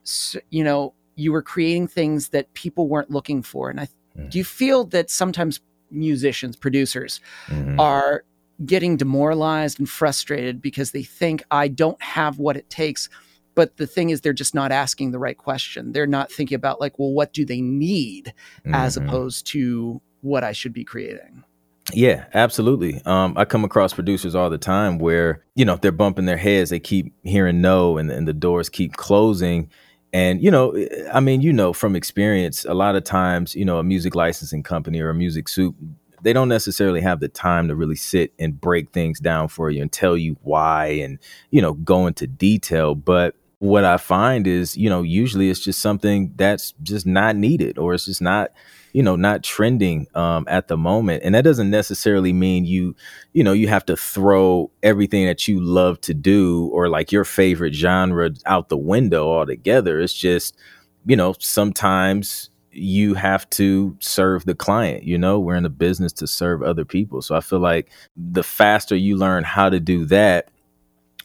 you 0.50 0.62
know, 0.62 0.94
you 1.16 1.32
were 1.32 1.43
creating 1.43 1.88
things 1.88 2.28
that 2.28 2.54
people 2.54 2.87
weren't 2.87 3.10
looking 3.10 3.43
for. 3.43 3.69
And 3.69 3.81
I 3.81 3.88
mm. 4.16 4.31
do 4.31 4.38
you 4.38 4.44
feel 4.44 4.84
that 4.84 5.10
sometimes 5.10 5.58
musicians, 5.90 6.56
producers 6.56 7.20
mm-hmm. 7.46 7.78
are 7.81 8.24
getting 8.64 8.96
demoralized 8.96 9.78
and 9.78 9.88
frustrated 9.88 10.62
because 10.62 10.93
they 10.93 11.02
think 11.02 11.43
I 11.50 11.69
don't 11.69 12.00
have 12.02 12.38
what 12.38 12.56
it 12.56 12.70
takes. 12.70 13.08
But 13.55 13.76
the 13.78 13.86
thing 13.86 14.10
is, 14.10 14.20
they're 14.20 14.32
just 14.32 14.55
not 14.55 14.70
asking 14.70 15.12
the 15.12 15.19
right 15.19 15.36
question. 15.36 15.93
They're 15.93 16.06
not 16.06 16.31
thinking 16.31 16.56
about, 16.56 16.81
like, 16.81 16.98
well, 16.98 17.12
what 17.12 17.32
do 17.32 17.44
they 17.44 17.62
need 17.62 18.34
mm-hmm. 18.64 18.74
as 18.74 18.96
opposed 18.98 19.46
to 19.48 20.00
what 20.26 20.44
I 20.44 20.52
should 20.52 20.72
be 20.72 20.84
creating. 20.84 21.44
Yeah, 21.93 22.24
absolutely. 22.34 23.00
Um, 23.06 23.34
I 23.36 23.44
come 23.44 23.64
across 23.64 23.94
producers 23.94 24.34
all 24.34 24.50
the 24.50 24.58
time 24.58 24.98
where, 24.98 25.44
you 25.55 25.64
know, 25.64 25.76
they're 25.76 25.93
bumping 25.93 26.26
their 26.26 26.36
heads, 26.36 26.70
they 26.70 26.81
keep 26.81 27.14
hearing 27.22 27.60
no, 27.60 27.96
and, 27.96 28.10
and 28.10 28.26
the 28.26 28.32
doors 28.32 28.69
keep 28.69 28.94
closing. 28.94 29.70
And 30.17 30.43
you 30.43 30.51
know, 30.51 30.75
I 31.13 31.20
mean, 31.20 31.43
you 31.43 31.53
know 31.53 31.75
from 31.75 31.94
experience, 31.94 32.65
a 32.65 32.73
lot 32.73 32.96
of 32.96 33.05
times, 33.05 33.55
you 33.55 33.67
know, 33.67 33.79
a 33.79 33.82
music 33.82 34.15
licensing 34.15 34.63
company 34.63 34.99
or 34.99 35.11
a 35.11 35.15
music 35.15 35.46
sup, 35.46 35.75
they 36.23 36.32
don't 36.32 36.49
necessarily 36.49 37.03
have 37.03 37.20
the 37.20 37.29
time 37.29 37.69
to 37.69 37.77
really 37.77 37.96
sit 37.96 38.32
and 38.39 38.58
break 38.58 38.93
things 38.93 39.20
down 39.20 39.49
for 39.49 39.69
you 39.69 39.82
and 39.82 39.93
tell 39.93 40.17
you 40.17 40.39
why 40.43 40.87
and 40.87 41.19
you 41.51 41.61
know 41.61 41.75
go 41.75 42.06
into 42.06 42.27
detail. 42.27 42.94
But 42.94 43.35
what 43.58 43.84
I 43.84 43.96
find 43.96 44.46
is, 44.46 44.77
you 44.77 44.91
know, 44.91 45.03
usually 45.03 45.48
it's 45.48 45.60
just 45.60 45.81
something 45.81 46.32
that's 46.36 46.75
just 46.82 47.06
not 47.06 47.36
needed 47.36 47.79
or 47.79 47.94
it's 47.94 48.05
just 48.05 48.22
not 48.22 48.53
you 48.93 49.03
know 49.03 49.15
not 49.15 49.43
trending 49.43 50.06
um, 50.15 50.46
at 50.48 50.69
the 50.69 50.77
moment. 50.77 51.22
And 51.22 51.34
that 51.34 51.44
doesn't 51.44 51.70
necessarily 51.70 52.32
mean 52.32 52.65
you 52.65 52.96
you 53.34 53.44
know 53.44 53.53
you 53.53 53.69
have 53.69 53.84
to 53.86 53.96
throw 53.96 54.70
everything 54.82 55.27
that 55.27 55.46
you 55.46 55.60
love 55.60 56.01
to 56.03 56.15
do 56.15 56.70
or 56.72 56.89
like 56.89 57.13
your 57.13 57.25
favorite 57.25 57.75
genre 57.75 58.31
out 58.46 58.70
the 58.70 58.77
window 58.79 59.29
altogether. 59.29 60.01
It's 60.01 60.15
just 60.15 60.56
you 61.05 61.17
know 61.17 61.34
sometimes 61.39 62.48
you 62.72 63.15
have 63.15 63.48
to 63.48 63.96
serve 64.01 64.44
the 64.44 64.55
client 64.55 65.03
you 65.03 65.17
know? 65.17 65.39
We're 65.39 65.56
in 65.56 65.63
the 65.63 65.70
business 65.70 66.13
to 66.15 66.27
serve 66.27 66.63
other 66.63 66.84
people. 66.84 67.22
So 67.22 67.34
i 67.34 67.41
feel 67.41 67.60
like 67.60 67.91
the 68.17 68.43
faster 68.43 68.96
you 68.96 69.17
learn 69.17 69.44
how 69.44 69.69
to 69.70 69.81
do 69.81 70.05
that 70.06 70.48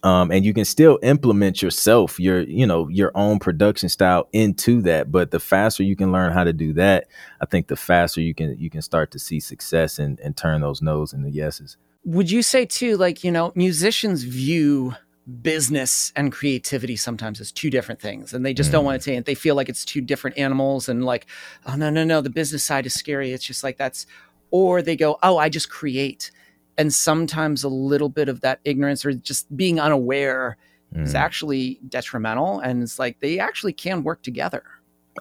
um, 0.04 0.32
and 0.32 0.44
you 0.44 0.54
can 0.54 0.66
still 0.66 1.00
implement 1.04 1.62
yourself 1.62 2.20
your 2.20 2.42
you 2.42 2.66
know 2.66 2.88
your 2.90 3.12
own 3.16 3.40
production 3.40 3.90
style 3.90 4.28
into 4.34 4.82
that 4.82 5.12
but 5.12 5.32
the 5.32 5.40
faster 5.40 5.84
you 5.84 5.96
can 5.96 6.12
learn 6.12 6.32
how 6.32 6.44
to 6.44 6.54
do 6.54 6.74
that 6.74 7.08
i 7.42 7.46
think 7.46 7.68
the 7.68 7.76
faster 7.76 8.22
you 8.22 8.34
can 8.34 8.58
you 8.58 8.70
can 8.70 8.82
start 8.82 9.12
to 9.12 9.20
see 9.20 9.40
success 9.40 10.00
and, 10.00 10.20
and 10.20 10.36
turn 10.38 10.62
those 10.62 10.82
no's 10.82 11.14
into 11.14 11.30
yeses 11.30 11.78
would 12.04 12.32
you 12.32 12.42
say 12.42 12.66
too 12.66 12.98
like 12.98 13.24
you 13.24 13.32
know 13.32 13.52
musicians 13.56 14.24
view 14.24 14.96
business 15.42 16.12
and 16.16 16.32
creativity 16.32 16.96
sometimes 16.96 17.40
as 17.40 17.52
two 17.52 17.70
different 17.70 18.02
things 18.02 18.34
and 18.34 18.44
they 18.44 18.54
just 18.54 18.70
mm. 18.70 18.74
don't 18.74 18.86
want 18.86 19.00
to 19.00 19.04
say 19.04 19.16
it 19.16 19.26
they 19.26 19.36
feel 19.36 19.56
like 19.56 19.70
it's 19.70 19.86
two 19.86 20.02
different 20.02 20.38
animals 20.38 20.90
and 20.90 21.06
like 21.06 21.28
oh 21.68 21.76
no 21.76 21.92
no 21.92 22.04
no 22.04 22.22
the 22.22 22.30
business 22.30 22.64
side 22.64 22.88
is 22.88 22.94
scary 22.94 23.32
it's 23.32 23.46
just 23.46 23.64
like 23.64 23.78
that's 23.78 24.08
or 24.50 24.82
they 24.82 24.96
go 24.96 25.20
oh 25.22 25.38
i 25.38 25.48
just 25.48 25.70
create 25.70 26.32
and 26.78 26.94
sometimes 26.94 27.64
a 27.64 27.70
little 27.70 28.10
bit 28.10 28.30
of 28.30 28.42
that 28.42 28.60
ignorance 28.66 29.06
or 29.06 29.14
just 29.14 29.56
being 29.56 29.80
unaware 29.80 30.58
mm. 30.94 31.04
is 31.04 31.16
actually 31.16 31.80
detrimental 31.90 32.60
and 32.60 32.84
it's 32.84 33.00
like 33.00 33.20
they 33.20 33.40
actually 33.40 33.74
can 33.74 34.04
work 34.04 34.22
together 34.22 34.64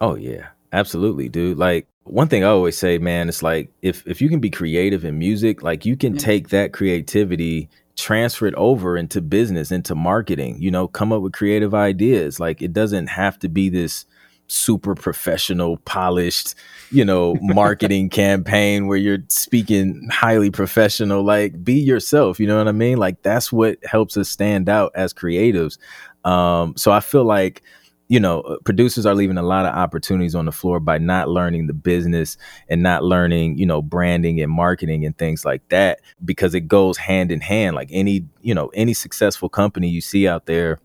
oh 0.01 0.15
yeah 0.15 0.49
absolutely 0.73 1.29
dude 1.29 1.59
like 1.59 1.87
one 2.05 2.29
thing 2.29 2.45
i 2.45 2.49
always 2.49 2.79
say 2.79 2.99
man 2.99 3.29
it's 3.29 3.43
like 3.43 3.71
if 3.83 4.07
if 4.07 4.21
you 4.21 4.29
can 4.29 4.41
be 4.41 4.51
creative 4.51 5.05
in 5.05 5.19
music 5.19 5.63
like 5.63 5.85
you 5.85 5.97
can 5.97 6.15
yeah. 6.15 6.21
take 6.21 6.49
that 6.49 6.73
creativity 6.73 7.69
transfer 7.97 8.47
it 8.47 8.55
over 8.55 8.97
into 8.97 9.21
business 9.21 9.71
into 9.71 9.95
marketing 9.95 10.57
you 10.61 10.71
know 10.71 10.89
come 10.89 11.13
up 11.13 11.21
with 11.21 11.33
creative 11.33 11.75
ideas 11.75 12.41
like 12.41 12.63
it 12.63 12.73
doesn't 12.73 13.09
have 13.09 13.39
to 13.39 13.49
be 13.49 13.69
this 13.69 14.07
super 14.51 14.95
professional, 14.95 15.77
polished, 15.79 16.55
you 16.91 17.05
know, 17.05 17.37
marketing 17.41 18.09
campaign 18.11 18.87
where 18.87 18.99
you're 18.99 19.23
speaking 19.29 20.09
highly 20.11 20.51
professional. 20.51 21.23
Like, 21.23 21.63
be 21.63 21.75
yourself. 21.75 22.41
You 22.41 22.47
know 22.47 22.59
what 22.59 22.69
I 22.69 22.73
mean? 22.73 22.99
Like, 22.99 23.23
that's 23.23 23.53
what 23.53 23.79
helps 23.85 24.17
us 24.17 24.29
stand 24.29 24.69
out 24.69 24.93
as 24.95 25.15
creatives. 25.15 25.79
Um, 26.25 26.75
so 26.77 26.93
I 26.93 27.01
feel 27.01 27.25
like, 27.25 27.63
you 28.09 28.19
know, 28.19 28.41
uh, 28.41 28.57
producers 28.65 29.07
are 29.07 29.15
leaving 29.15 29.39
a 29.39 29.43
lot 29.43 29.67
of 29.67 29.75
opportunities 29.75 30.35
on 30.35 30.47
the 30.47 30.53
floor 30.53 30.81
by 30.81 30.99
not 30.99 31.29
learning 31.29 31.69
the 31.69 31.73
business 31.73 32.37
and 32.69 32.83
not 32.83 33.05
learning, 33.05 33.57
you 33.57 33.65
know, 33.65 33.81
branding 33.81 34.41
and 34.41 34.51
marketing 34.51 35.07
and 35.07 35.17
things 35.17 35.45
like 35.45 35.67
that 35.69 36.01
because 36.25 36.55
it 36.55 36.63
goes 36.63 36.97
hand 36.97 37.31
in 37.31 37.41
hand. 37.41 37.77
Like 37.77 37.89
any, 37.93 38.27
you 38.43 38.53
know, 38.53 38.67
any 38.75 38.95
successful 38.95 39.49
company 39.49 39.89
you 39.89 40.01
see 40.01 40.27
out 40.27 40.47
there 40.47 40.81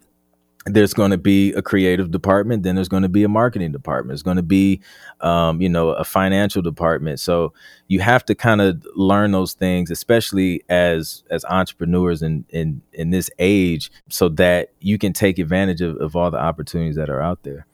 there's 0.66 0.94
going 0.96 1.12
to 1.12 1.18
be 1.18 1.54
a 1.54 1.62
creative 1.62 2.10
department 2.12 2.64
then 2.64 2.76
there's 2.76 2.90
going 2.90 3.04
to 3.04 3.10
be 3.10 3.24
a 3.24 3.30
marketing 3.30 3.72
department 3.72 4.10
there's 4.10 4.24
going 4.24 4.38
to 4.38 4.44
be 4.44 4.82
um, 5.22 5.62
you 5.62 5.70
know 5.70 5.90
a 5.90 6.04
financial 6.04 6.62
department 6.62 7.20
so 7.20 7.54
you 7.88 8.00
have 8.00 8.26
to 8.26 8.34
kind 8.34 8.62
of 8.62 8.86
learn 8.96 9.32
those 9.32 9.54
things 9.54 9.92
especially 9.92 10.64
as 10.70 11.24
as 11.30 11.46
entrepreneurs 11.46 12.22
in 12.22 12.46
in 12.50 12.82
in 12.94 13.12
this 13.12 13.30
age 13.38 13.92
so 14.10 14.28
that 14.28 14.72
you 14.80 14.98
can 14.98 15.14
take 15.14 15.38
advantage 15.38 15.82
of, 15.82 15.96
of 15.98 16.16
all 16.16 16.32
the 16.32 16.40
opportunities 16.40 16.96
that 16.96 17.10
are 17.10 17.22
out 17.22 17.44
there 17.44 17.68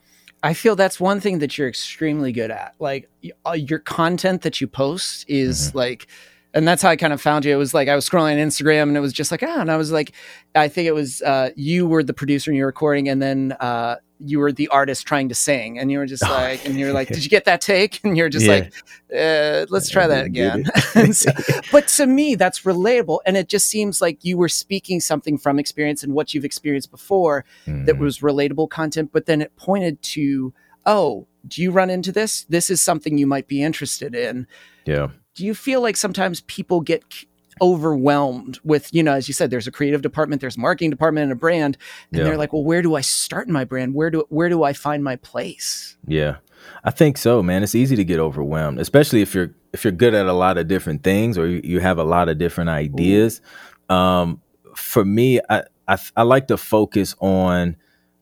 I 0.43 0.55
feel 0.55 0.75
that's 0.75 0.99
one 0.99 1.19
thing 1.19 1.37
that 1.39 1.55
you're 1.57 1.67
extremely 1.67 2.31
good 2.31 2.49
at. 2.49 2.73
Like 2.79 3.09
uh, 3.45 3.51
your 3.51 3.77
content 3.77 4.41
that 4.41 4.59
you 4.59 4.65
post 4.65 5.23
is 5.27 5.67
mm-hmm. 5.67 5.77
like 5.77 6.07
and 6.53 6.67
that's 6.67 6.81
how 6.81 6.89
I 6.89 6.95
kind 6.95 7.13
of 7.13 7.21
found 7.21 7.45
you. 7.45 7.53
It 7.53 7.57
was 7.57 7.73
like 7.73 7.87
I 7.87 7.95
was 7.95 8.07
scrolling 8.07 8.33
on 8.33 8.47
Instagram 8.47 8.83
and 8.83 8.97
it 8.97 8.99
was 8.99 9.13
just 9.13 9.31
like, 9.31 9.43
ah, 9.43 9.61
and 9.61 9.71
I 9.71 9.77
was 9.77 9.91
like, 9.91 10.13
I 10.53 10.67
think 10.67 10.87
it 10.87 10.93
was 10.93 11.21
uh, 11.21 11.51
you 11.55 11.87
were 11.87 12.03
the 12.03 12.13
producer 12.13 12.51
and 12.51 12.57
you 12.57 12.63
were 12.63 12.67
recording, 12.67 13.07
and 13.07 13.21
then 13.21 13.53
uh, 13.59 13.97
you 14.19 14.39
were 14.39 14.51
the 14.51 14.67
artist 14.67 15.05
trying 15.07 15.29
to 15.29 15.35
sing, 15.35 15.79
and 15.79 15.91
you 15.91 15.97
were 15.97 16.05
just 16.05 16.23
like, 16.29 16.65
and 16.65 16.77
you're 16.77 16.93
like, 16.93 17.07
did 17.07 17.23
you 17.23 17.29
get 17.29 17.45
that 17.45 17.61
take? 17.61 18.01
And 18.03 18.17
you're 18.17 18.29
just 18.29 18.45
yeah. 18.45 18.51
like, 18.51 18.73
uh, 19.15 19.65
let's 19.69 19.89
try 19.89 20.07
that 20.07 20.25
again. 20.25 20.65
so, 21.13 21.31
but 21.71 21.87
to 21.89 22.05
me, 22.05 22.35
that's 22.35 22.61
relatable, 22.61 23.19
and 23.25 23.37
it 23.37 23.47
just 23.47 23.67
seems 23.67 24.01
like 24.01 24.23
you 24.23 24.37
were 24.37 24.49
speaking 24.49 24.99
something 24.99 25.37
from 25.37 25.57
experience 25.57 26.03
and 26.03 26.13
what 26.13 26.33
you've 26.33 26.45
experienced 26.45 26.91
before 26.91 27.45
mm. 27.65 27.85
that 27.85 27.97
was 27.97 28.19
relatable 28.19 28.69
content, 28.69 29.11
but 29.13 29.25
then 29.25 29.41
it 29.41 29.55
pointed 29.55 30.01
to, 30.01 30.53
oh, 30.85 31.27
do 31.47 31.61
you 31.61 31.71
run 31.71 31.89
into 31.89 32.11
this? 32.11 32.43
This 32.49 32.69
is 32.69 32.81
something 32.81 33.17
you 33.17 33.25
might 33.25 33.47
be 33.47 33.63
interested 33.63 34.13
in. 34.13 34.47
Yeah 34.85 35.07
do 35.35 35.45
you 35.45 35.53
feel 35.53 35.81
like 35.81 35.97
sometimes 35.97 36.41
people 36.41 36.81
get 36.81 37.03
overwhelmed 37.61 38.59
with 38.63 38.93
you 38.93 39.03
know 39.03 39.13
as 39.13 39.27
you 39.27 39.33
said 39.33 39.51
there's 39.51 39.67
a 39.67 39.71
creative 39.71 40.01
department 40.01 40.41
there's 40.41 40.57
a 40.57 40.59
marketing 40.59 40.89
department 40.89 41.23
and 41.23 41.31
a 41.31 41.35
brand 41.35 41.77
and 42.11 42.19
yeah. 42.19 42.23
they're 42.23 42.37
like 42.37 42.51
well 42.53 42.63
where 42.63 42.81
do 42.81 42.95
i 42.95 43.01
start 43.01 43.47
in 43.47 43.53
my 43.53 43.63
brand? 43.63 43.93
Where 43.93 44.09
do 44.09 44.23
where 44.29 44.49
do 44.49 44.63
i 44.63 44.73
find 44.73 45.03
my 45.03 45.15
place? 45.17 45.97
Yeah. 46.07 46.37
I 46.83 46.91
think 46.91 47.17
so 47.17 47.41
man. 47.43 47.63
It's 47.63 47.75
easy 47.75 47.95
to 47.95 48.03
get 48.03 48.19
overwhelmed 48.19 48.79
especially 48.79 49.21
if 49.21 49.35
you're 49.35 49.53
if 49.73 49.83
you're 49.83 49.91
good 49.91 50.13
at 50.13 50.25
a 50.25 50.33
lot 50.33 50.57
of 50.57 50.67
different 50.67 51.03
things 51.03 51.37
or 51.37 51.47
you, 51.47 51.61
you 51.63 51.79
have 51.79 51.97
a 51.97 52.03
lot 52.03 52.29
of 52.29 52.37
different 52.37 52.69
ideas. 52.69 53.41
Um, 53.89 54.41
for 54.75 55.03
me 55.05 55.39
I, 55.49 55.63
I 55.87 55.97
i 56.15 56.23
like 56.23 56.47
to 56.47 56.57
focus 56.57 57.15
on 57.19 57.75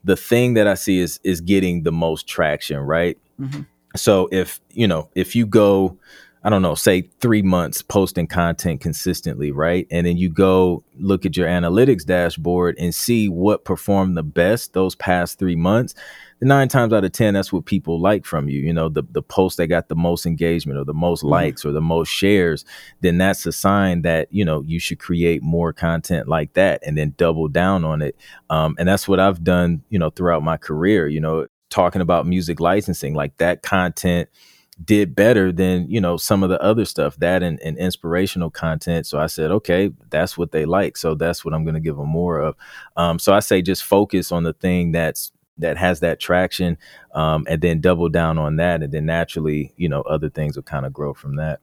the 0.03 0.15
thing 0.15 0.55
that 0.55 0.67
i 0.67 0.73
see 0.73 0.99
is 0.99 1.19
is 1.23 1.41
getting 1.41 1.83
the 1.83 1.91
most 1.91 2.27
traction 2.27 2.79
right? 2.79 3.17
Mm-hmm. 3.39 3.61
so 3.95 4.27
if 4.31 4.59
you 4.71 4.87
know 4.87 5.09
if 5.15 5.35
you 5.35 5.45
go 5.45 5.97
I 6.41 6.49
don't 6.49 6.61
know, 6.61 6.75
say 6.75 7.01
three 7.19 7.41
months 7.41 7.81
posting 7.81 8.25
content 8.25 8.79
consistently, 8.79 9.51
right? 9.51 9.85
And 9.91 10.07
then 10.07 10.15
you 10.15 10.29
go 10.29 10.83
look 10.97 11.25
at 11.25 11.35
your 11.35 11.47
analytics 11.47 12.05
dashboard 12.05 12.77
and 12.79 12.95
see 12.95 13.27
what 13.27 13.65
performed 13.65 14.15
the 14.15 14.23
best 14.23 14.71
those 14.71 14.95
past 14.95 15.37
three 15.37 15.57
months. 15.57 15.95
Nine 16.41 16.69
times 16.69 16.93
out 16.93 17.03
of 17.03 17.11
10, 17.11 17.33
that's 17.33 17.51
what 17.51 17.65
people 17.65 17.99
like 17.99 18.25
from 18.25 18.47
you. 18.47 18.61
You 18.61 18.71
know, 18.71 18.87
the, 18.87 19.03
the 19.11 19.21
post 19.21 19.57
that 19.57 19.67
got 19.67 19.89
the 19.89 19.95
most 19.95 20.25
engagement 20.25 20.79
or 20.79 20.85
the 20.85 20.93
most 20.93 21.19
mm-hmm. 21.19 21.31
likes 21.31 21.65
or 21.65 21.73
the 21.73 21.81
most 21.81 22.07
shares, 22.07 22.63
then 23.01 23.17
that's 23.17 23.45
a 23.45 23.51
sign 23.51 24.03
that, 24.03 24.31
you 24.31 24.45
know, 24.45 24.63
you 24.65 24.79
should 24.79 24.99
create 24.99 25.43
more 25.43 25.73
content 25.73 26.29
like 26.29 26.53
that 26.53 26.81
and 26.85 26.97
then 26.97 27.13
double 27.17 27.49
down 27.49 27.83
on 27.83 28.01
it. 28.01 28.15
Um, 28.49 28.77
and 28.79 28.87
that's 28.87 29.09
what 29.09 29.19
I've 29.19 29.43
done, 29.43 29.83
you 29.89 29.99
know, 29.99 30.09
throughout 30.09 30.41
my 30.41 30.55
career, 30.55 31.09
you 31.09 31.19
know, 31.19 31.47
talking 31.69 32.01
about 32.01 32.25
music 32.25 32.61
licensing, 32.61 33.13
like 33.13 33.35
that 33.37 33.61
content 33.61 34.29
did 34.85 35.15
better 35.15 35.51
than 35.51 35.89
you 35.89 35.99
know 35.99 36.17
some 36.17 36.43
of 36.43 36.49
the 36.49 36.61
other 36.61 36.85
stuff 36.85 37.17
that 37.17 37.43
and, 37.43 37.59
and, 37.61 37.77
inspirational 37.77 38.49
content. 38.49 39.05
So 39.05 39.19
i 39.19 39.27
said 39.27 39.51
okay 39.51 39.91
that's 40.09 40.37
what 40.37 40.51
they 40.51 40.65
like 40.65 40.97
so 40.97 41.15
that's 41.15 41.43
what 41.43 41.53
i'm 41.53 41.63
going 41.63 41.73
to 41.73 41.79
give 41.79 41.97
them 41.97 42.09
more 42.09 42.39
of. 42.39 42.55
Um, 42.95 43.19
so 43.19 43.33
i 43.33 43.39
say 43.39 43.61
just 43.61 43.83
focus 43.83 44.31
on 44.31 44.43
the 44.43 44.53
thing 44.53 44.91
that's 44.91 45.31
that 45.57 45.77
has 45.77 45.99
that 45.99 46.19
traction 46.19 46.77
um, 47.13 47.45
and 47.49 47.61
then 47.61 47.81
double 47.81 48.07
down 48.07 48.37
on 48.37 48.55
that 48.55 48.81
and 48.81 48.93
then 48.93 49.05
naturally 49.05 49.73
you 49.77 49.89
know 49.89 50.01
other 50.03 50.29
things 50.29 50.55
will 50.55 50.63
kind 50.63 50.85
of 50.85 50.93
grow 50.93 51.13
from 51.13 51.35
that. 51.35 51.59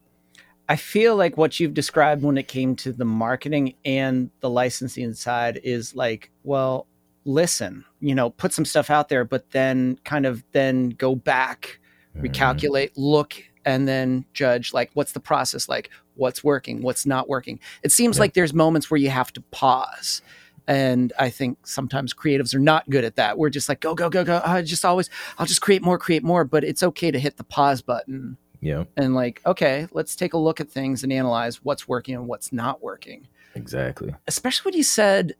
I 0.68 0.74
feel 0.74 1.14
like 1.14 1.36
what 1.36 1.60
you've 1.60 1.74
described 1.74 2.24
when 2.24 2.36
it 2.36 2.48
came 2.48 2.74
to 2.76 2.92
the 2.92 3.04
marketing 3.04 3.74
and 3.84 4.30
the 4.40 4.50
licensing 4.50 5.14
side 5.14 5.60
is 5.64 5.94
like 5.94 6.30
well 6.44 6.86
listen 7.24 7.84
you 8.00 8.14
know 8.14 8.30
put 8.30 8.52
some 8.52 8.64
stuff 8.64 8.88
out 8.90 9.08
there 9.08 9.24
but 9.24 9.50
then 9.50 9.98
kind 10.04 10.26
of 10.26 10.44
then 10.52 10.90
go 10.90 11.14
back 11.14 11.80
recalculate, 12.20 12.90
mm-hmm. 12.92 13.02
look, 13.02 13.34
and 13.64 13.86
then 13.88 14.24
judge 14.32 14.72
like 14.72 14.90
what's 14.94 15.12
the 15.12 15.20
process 15.20 15.68
like, 15.68 15.90
what's 16.14 16.42
working, 16.42 16.82
what's 16.82 17.06
not 17.06 17.28
working. 17.28 17.60
It 17.82 17.92
seems 17.92 18.16
yeah. 18.16 18.20
like 18.20 18.34
there's 18.34 18.54
moments 18.54 18.90
where 18.90 18.98
you 18.98 19.10
have 19.10 19.32
to 19.34 19.40
pause. 19.50 20.22
And 20.68 21.12
I 21.18 21.30
think 21.30 21.64
sometimes 21.64 22.12
creatives 22.12 22.54
are 22.54 22.58
not 22.58 22.88
good 22.90 23.04
at 23.04 23.16
that. 23.16 23.38
We're 23.38 23.50
just 23.50 23.68
like, 23.68 23.80
go, 23.80 23.94
go, 23.94 24.10
go, 24.10 24.24
go. 24.24 24.42
I 24.44 24.62
just 24.62 24.84
always, 24.84 25.08
I'll 25.38 25.46
just 25.46 25.60
create 25.60 25.82
more, 25.82 25.96
create 25.96 26.24
more. 26.24 26.44
But 26.44 26.64
it's 26.64 26.82
okay 26.82 27.10
to 27.12 27.20
hit 27.20 27.36
the 27.36 27.44
pause 27.44 27.82
button. 27.82 28.36
Yeah. 28.60 28.84
And 28.96 29.14
like, 29.14 29.40
okay, 29.46 29.86
let's 29.92 30.16
take 30.16 30.32
a 30.32 30.38
look 30.38 30.60
at 30.60 30.68
things 30.68 31.04
and 31.04 31.12
analyze 31.12 31.64
what's 31.64 31.86
working 31.86 32.16
and 32.16 32.26
what's 32.26 32.52
not 32.52 32.82
working. 32.82 33.28
Exactly. 33.54 34.14
Especially 34.26 34.70
when 34.70 34.76
you 34.76 34.82
said 34.82 35.34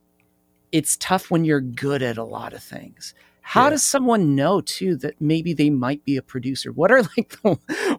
it's 0.71 0.97
tough 0.99 1.31
when 1.31 1.45
you're 1.45 1.61
good 1.61 2.03
at 2.03 2.19
a 2.19 2.25
lot 2.25 2.53
of 2.53 2.63
things 2.63 3.15
how 3.49 3.67
yeah. 3.67 3.71
does 3.71 3.85
someone 3.85 4.35
know 4.35 4.61
too 4.61 4.97
that 4.97 5.21
maybe 5.21 5.53
they 5.53 5.71
might 5.71 6.05
be 6.05 6.17
a 6.17 6.23
producer? 6.23 6.73
What 6.73 6.91
are 6.91 7.03
like 7.17 7.41
the, 7.43 7.57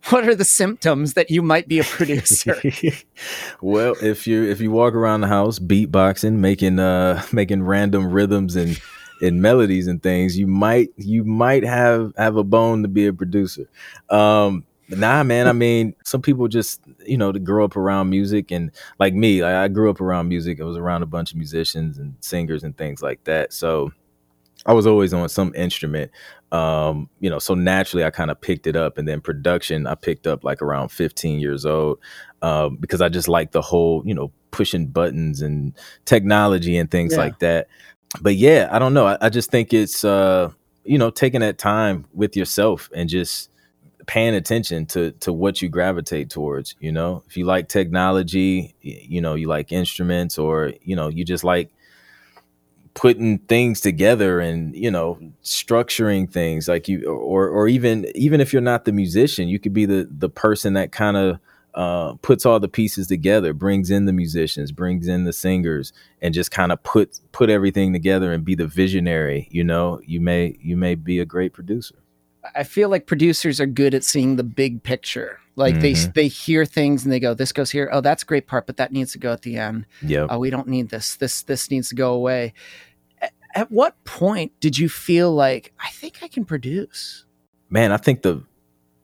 what 0.09 0.27
are 0.27 0.35
the 0.35 0.43
symptoms 0.43 1.13
that 1.13 1.31
you 1.31 1.41
might 1.41 1.69
be 1.69 1.79
a 1.79 1.85
producer? 1.85 2.61
Well 3.61 3.95
if 4.01 4.27
you 4.27 4.43
if 4.43 4.59
you 4.59 4.71
walk 4.71 4.93
around 4.93 5.21
the 5.21 5.27
house 5.27 5.57
beatboxing 5.57 6.33
making 6.33 6.79
uh 6.79 7.23
making 7.31 7.63
random 7.63 8.11
rhythms 8.11 8.57
and 8.57 8.79
and 9.21 9.41
melodies 9.41 9.87
and 9.87 10.03
things 10.03 10.37
you 10.37 10.47
might 10.47 10.89
you 10.97 11.23
might 11.23 11.63
have 11.63 12.13
have 12.17 12.35
a 12.35 12.43
bone 12.43 12.81
to 12.81 12.89
be 12.89 13.07
a 13.07 13.13
producer. 13.13 13.69
Um 14.09 14.65
nah 14.89 15.21
man 15.21 15.47
i 15.47 15.51
mean 15.51 15.93
some 16.05 16.21
people 16.21 16.47
just 16.47 16.79
you 17.05 17.17
know 17.17 17.31
to 17.31 17.39
grow 17.39 17.65
up 17.65 17.75
around 17.75 18.09
music 18.09 18.51
and 18.51 18.71
like 18.99 19.13
me 19.13 19.41
I, 19.41 19.65
I 19.65 19.67
grew 19.69 19.89
up 19.89 20.01
around 20.01 20.27
music. 20.27 20.59
I 20.59 20.65
was 20.65 20.77
around 20.77 21.03
a 21.03 21.07
bunch 21.07 21.31
of 21.31 21.37
musicians 21.37 21.97
and 21.97 22.15
singers 22.19 22.63
and 22.65 22.77
things 22.77 23.01
like 23.01 23.23
that. 23.23 23.53
So 23.53 23.93
I 24.67 24.73
was 24.73 24.85
always 24.85 25.13
on 25.13 25.27
some 25.29 25.53
instrument. 25.55 26.11
Um, 26.51 27.09
you 27.19 27.29
know, 27.29 27.39
so 27.39 27.55
naturally 27.55 28.05
I 28.05 28.09
kind 28.09 28.29
of 28.29 28.39
picked 28.39 28.67
it 28.67 28.75
up 28.75 28.97
and 28.97 29.07
then 29.07 29.21
production 29.21 29.87
I 29.87 29.95
picked 29.95 30.27
up 30.27 30.43
like 30.43 30.61
around 30.61 30.89
15 30.89 31.39
years 31.39 31.65
old. 31.65 31.99
Um, 32.41 32.75
because 32.77 33.01
I 33.01 33.09
just 33.09 33.27
like 33.27 33.51
the 33.51 33.61
whole, 33.61 34.03
you 34.05 34.13
know, 34.13 34.31
pushing 34.51 34.87
buttons 34.87 35.41
and 35.41 35.73
technology 36.05 36.77
and 36.77 36.91
things 36.91 37.13
yeah. 37.13 37.19
like 37.19 37.39
that. 37.39 37.67
But 38.21 38.35
yeah, 38.35 38.69
I 38.71 38.79
don't 38.79 38.93
know. 38.93 39.07
I, 39.07 39.17
I 39.21 39.29
just 39.29 39.49
think 39.49 39.73
it's 39.73 40.03
uh, 40.03 40.51
you 40.83 40.97
know, 40.97 41.09
taking 41.09 41.41
that 41.41 41.57
time 41.57 42.05
with 42.13 42.37
yourself 42.37 42.89
and 42.93 43.09
just 43.09 43.49
paying 44.07 44.33
attention 44.33 44.85
to 44.85 45.11
to 45.11 45.33
what 45.33 45.61
you 45.61 45.67
gravitate 45.67 46.29
towards 46.29 46.75
you 46.79 46.93
know 46.93 47.21
if 47.27 47.35
you 47.35 47.43
like 47.43 47.67
technology 47.67 48.73
you 48.79 49.19
know 49.19 49.35
you 49.35 49.47
like 49.49 49.73
instruments 49.73 50.37
or 50.37 50.71
you 50.81 50.95
know 50.95 51.09
you 51.09 51.25
just 51.25 51.43
like 51.43 51.69
putting 52.97 53.37
things 53.37 53.79
together 53.79 54.39
and 54.39 54.75
you 54.75 54.89
know 54.89 55.19
structuring 55.43 56.27
things 56.27 56.67
like 56.67 56.87
you 56.87 57.05
or 57.05 57.47
or 57.47 57.67
even 57.67 58.07
even 58.15 58.41
if 58.41 58.51
you're 58.51 58.59
not 58.59 58.85
the 58.85 58.91
musician 58.91 59.47
you 59.47 59.59
could 59.59 59.71
be 59.71 59.85
the 59.85 60.09
the 60.09 60.27
person 60.27 60.73
that 60.73 60.91
kind 60.91 61.15
of 61.15 61.37
uh, 61.75 62.15
puts 62.23 62.43
all 62.43 62.59
the 62.59 62.67
pieces 62.67 63.05
together 63.05 63.53
brings 63.53 63.91
in 63.91 64.05
the 64.05 64.13
musicians 64.13 64.71
brings 64.71 65.07
in 65.07 65.25
the 65.25 65.31
singers 65.31 65.93
and 66.23 66.33
just 66.33 66.49
kind 66.49 66.71
of 66.71 66.81
put 66.81 67.19
put 67.33 67.51
everything 67.51 67.93
together 67.93 68.33
and 68.33 68.43
be 68.43 68.55
the 68.55 68.65
visionary 68.65 69.47
you 69.51 69.63
know 69.63 70.01
you 70.03 70.19
may 70.19 70.57
you 70.59 70.75
may 70.75 70.95
be 70.95 71.19
a 71.19 71.25
great 71.25 71.53
producer 71.53 71.93
I 72.55 72.63
feel 72.63 72.87
like 72.87 73.07
producers 73.07 73.59
are 73.59 73.65
good 73.65 73.93
at 73.93 74.05
seeing 74.05 74.37
the 74.37 74.43
big 74.43 74.81
picture. 74.81 75.39
Like 75.57 75.75
Mhm. 75.75 75.81
they 75.81 75.93
they 76.21 76.27
hear 76.27 76.65
things 76.65 77.03
and 77.03 77.11
they 77.11 77.19
go, 77.19 77.33
"This 77.33 77.51
goes 77.51 77.71
here. 77.71 77.89
Oh, 77.91 77.99
that's 77.99 78.23
a 78.23 78.25
great 78.25 78.47
part, 78.47 78.67
but 78.67 78.77
that 78.77 78.93
needs 78.93 79.11
to 79.13 79.17
go 79.17 79.33
at 79.33 79.41
the 79.41 79.57
end. 79.57 79.85
Yep. 80.03 80.27
Oh, 80.29 80.39
we 80.39 80.49
don't 80.49 80.67
need 80.67 80.89
this. 80.89 81.15
This 81.15 81.41
this 81.41 81.69
needs 81.69 81.89
to 81.89 81.95
go 81.95 82.13
away." 82.13 82.53
At 83.57 83.71
what 83.71 84.01
point 84.05 84.51
did 84.59 84.77
you 84.77 84.87
feel 84.87 85.33
like 85.33 85.73
I 85.79 85.89
think 85.89 86.19
I 86.21 86.27
can 86.27 86.45
produce? 86.45 87.25
man 87.69 87.91
i 87.91 87.97
think 87.97 88.21
the 88.21 88.41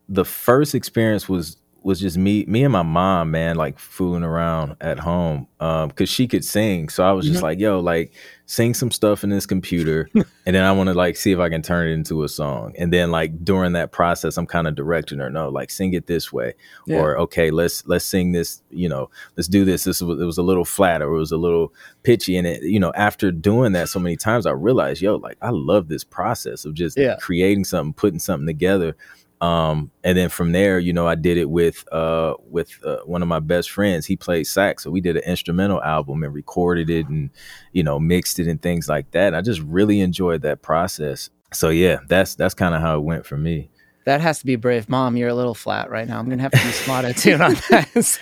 the 0.10 0.26
first 0.26 0.76
experience 0.76 1.28
was 1.28 1.58
was 1.86 2.00
just 2.00 2.18
me 2.18 2.46
me 2.48 2.64
and 2.64 2.72
my 2.72 2.82
mom 2.84 3.32
man 3.32 3.56
like 3.56 3.78
fooling 3.80 4.24
around 4.24 4.76
at 4.82 5.00
home 5.00 5.48
um 5.60 5.90
because 5.90 6.10
she 6.10 6.28
could 6.28 6.44
sing 6.46 6.90
so 6.90 7.04
i 7.04 7.12
was 7.12 7.26
just 7.26 7.40
Mhm. 7.40 7.44
like 7.44 7.60
yo 7.60 7.80
like 7.80 8.14
sing 8.46 8.74
some 8.74 8.92
stuff 8.92 9.24
in 9.24 9.30
this 9.30 9.46
computer 9.46 10.10
and 10.16 10.56
then 10.56 10.64
i 10.64 10.72
want 10.72 10.88
to 10.88 10.94
like 10.94 11.16
see 11.16 11.32
if 11.32 11.40
i 11.40 11.50
can 11.50 11.62
turn 11.62 11.88
it 11.88 11.94
into 11.94 12.24
a 12.24 12.30
song 12.30 12.74
and 12.78 12.92
then 12.94 13.10
like 13.12 13.44
during 13.44 13.74
that 13.74 13.92
process 13.92 14.38
i'm 14.38 14.46
kind 14.46 14.68
of 14.68 14.76
directing 14.76 15.20
her 15.20 15.30
no 15.30 15.50
like 15.50 15.70
sing 15.72 15.94
it 15.94 16.08
this 16.08 16.32
way 16.32 16.54
Yeah. 16.86 17.00
or 17.00 17.18
okay 17.20 17.52
let's 17.52 17.86
let's 17.88 18.06
sing 18.06 18.32
this 18.34 18.62
you 18.70 18.88
know 18.90 19.10
let's 19.38 19.48
do 19.48 19.66
this 19.66 19.84
this 19.86 20.02
was 20.02 20.20
it 20.22 20.26
was 20.26 20.38
a 20.38 20.44
little 20.44 20.66
flat 20.66 21.02
or 21.02 21.14
it 21.14 21.18
was 21.20 21.32
a 21.32 21.38
little 21.38 21.74
pitchy 22.04 22.36
and 22.38 22.46
it 22.48 22.64
you 22.64 22.80
know 22.80 22.92
after 22.96 23.32
doing 23.32 23.72
that 23.74 23.90
so 23.90 24.00
many 24.00 24.16
times 24.18 24.46
i 24.46 24.52
realized 24.52 25.02
yo 25.02 25.16
like 25.16 25.38
i 25.42 25.50
love 25.50 25.88
this 25.88 26.04
process 26.04 26.66
of 26.66 26.74
just 26.74 26.98
Yeah. 26.98 27.16
creating 27.20 27.64
something 27.66 27.94
putting 27.94 28.20
something 28.20 28.48
together 28.48 28.96
um 29.44 29.92
and 30.04 30.18
then 30.18 30.30
from 30.30 30.52
there 30.54 30.80
you 30.80 30.94
know 30.94 31.06
i 31.08 31.16
did 31.16 31.38
it 31.38 31.50
with 31.50 31.84
uh 31.92 32.34
with 32.50 32.70
uh, 32.86 32.98
one 33.06 33.22
of 33.22 33.28
my 33.28 33.40
best 33.40 33.70
friends 33.72 34.06
he 34.06 34.16
played 34.16 34.46
sax 34.46 34.84
so 34.84 34.90
we 34.92 35.02
did 35.02 35.18
an 35.18 35.24
instrumental 35.24 35.82
album 35.84 36.24
and 36.24 36.34
recorded 36.34 36.90
it 36.90 37.08
and 37.10 37.30
you 37.74 37.84
know 37.84 38.00
mixed 38.00 38.40
it 38.40 38.48
and 38.48 38.62
things 38.62 38.88
like 38.88 39.10
that 39.12 39.36
i 39.36 39.42
just 39.42 39.60
really 39.62 40.00
enjoyed 40.00 40.42
that 40.44 40.62
process 40.62 41.30
so 41.52 41.70
yeah 41.70 41.98
that's 42.08 42.36
that's 42.36 42.54
kind 42.54 42.74
of 42.74 42.82
how 42.82 42.96
it 42.96 43.02
went 43.02 43.26
for 43.26 43.36
me 43.38 43.70
That 44.06 44.22
has 44.22 44.40
to 44.40 44.46
be 44.46 44.58
brave, 44.58 44.90
mom. 44.90 45.16
You're 45.16 45.30
a 45.30 45.34
little 45.34 45.56
flat 45.56 45.90
right 45.90 46.06
now. 46.08 46.20
I'm 46.20 46.28
gonna 46.30 46.42
have 46.42 46.52
to 46.52 46.66
use 46.66 46.88
auto 46.90 47.14
tune 47.14 47.42
on 47.42 47.54
that. 47.70 47.90
Let's 47.96 48.20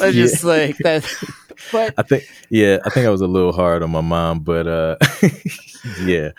Yeah. 0.00 0.10
just 0.12 0.42
like 0.44 0.78
that. 0.78 1.04
But 1.72 1.94
i 1.98 2.02
think 2.02 2.24
yeah 2.50 2.78
i 2.84 2.90
think 2.90 3.06
i 3.06 3.10
was 3.10 3.20
a 3.20 3.26
little 3.26 3.52
hard 3.52 3.82
on 3.82 3.90
my 3.90 4.00
mom 4.00 4.40
but 4.40 4.66
uh 4.66 4.96
yeah 6.04 6.30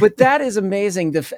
but 0.00 0.16
that 0.18 0.40
is 0.40 0.56
amazing 0.56 1.12
the, 1.12 1.20
f- 1.20 1.32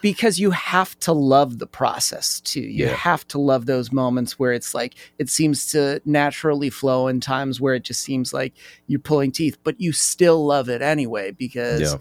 because 0.00 0.38
you 0.38 0.50
have 0.50 0.98
to 1.00 1.12
love 1.12 1.58
the 1.58 1.66
process 1.66 2.40
too 2.40 2.60
you 2.60 2.86
Yeah. 2.86 2.94
have 2.94 3.26
to 3.28 3.38
love 3.38 3.66
those 3.66 3.92
moments 3.92 4.38
where 4.38 4.52
it's 4.52 4.74
like 4.74 4.94
it 5.18 5.28
seems 5.28 5.66
to 5.72 6.00
naturally 6.04 6.70
flow 6.70 7.08
in 7.08 7.20
times 7.20 7.60
where 7.60 7.74
it 7.74 7.84
just 7.84 8.02
seems 8.02 8.32
like 8.32 8.54
you're 8.86 9.00
pulling 9.00 9.32
teeth 9.32 9.58
but 9.64 9.80
you 9.80 9.92
still 9.92 10.44
love 10.46 10.68
it 10.68 10.82
anyway 10.82 11.30
because 11.30 11.80
yeah 11.92 11.98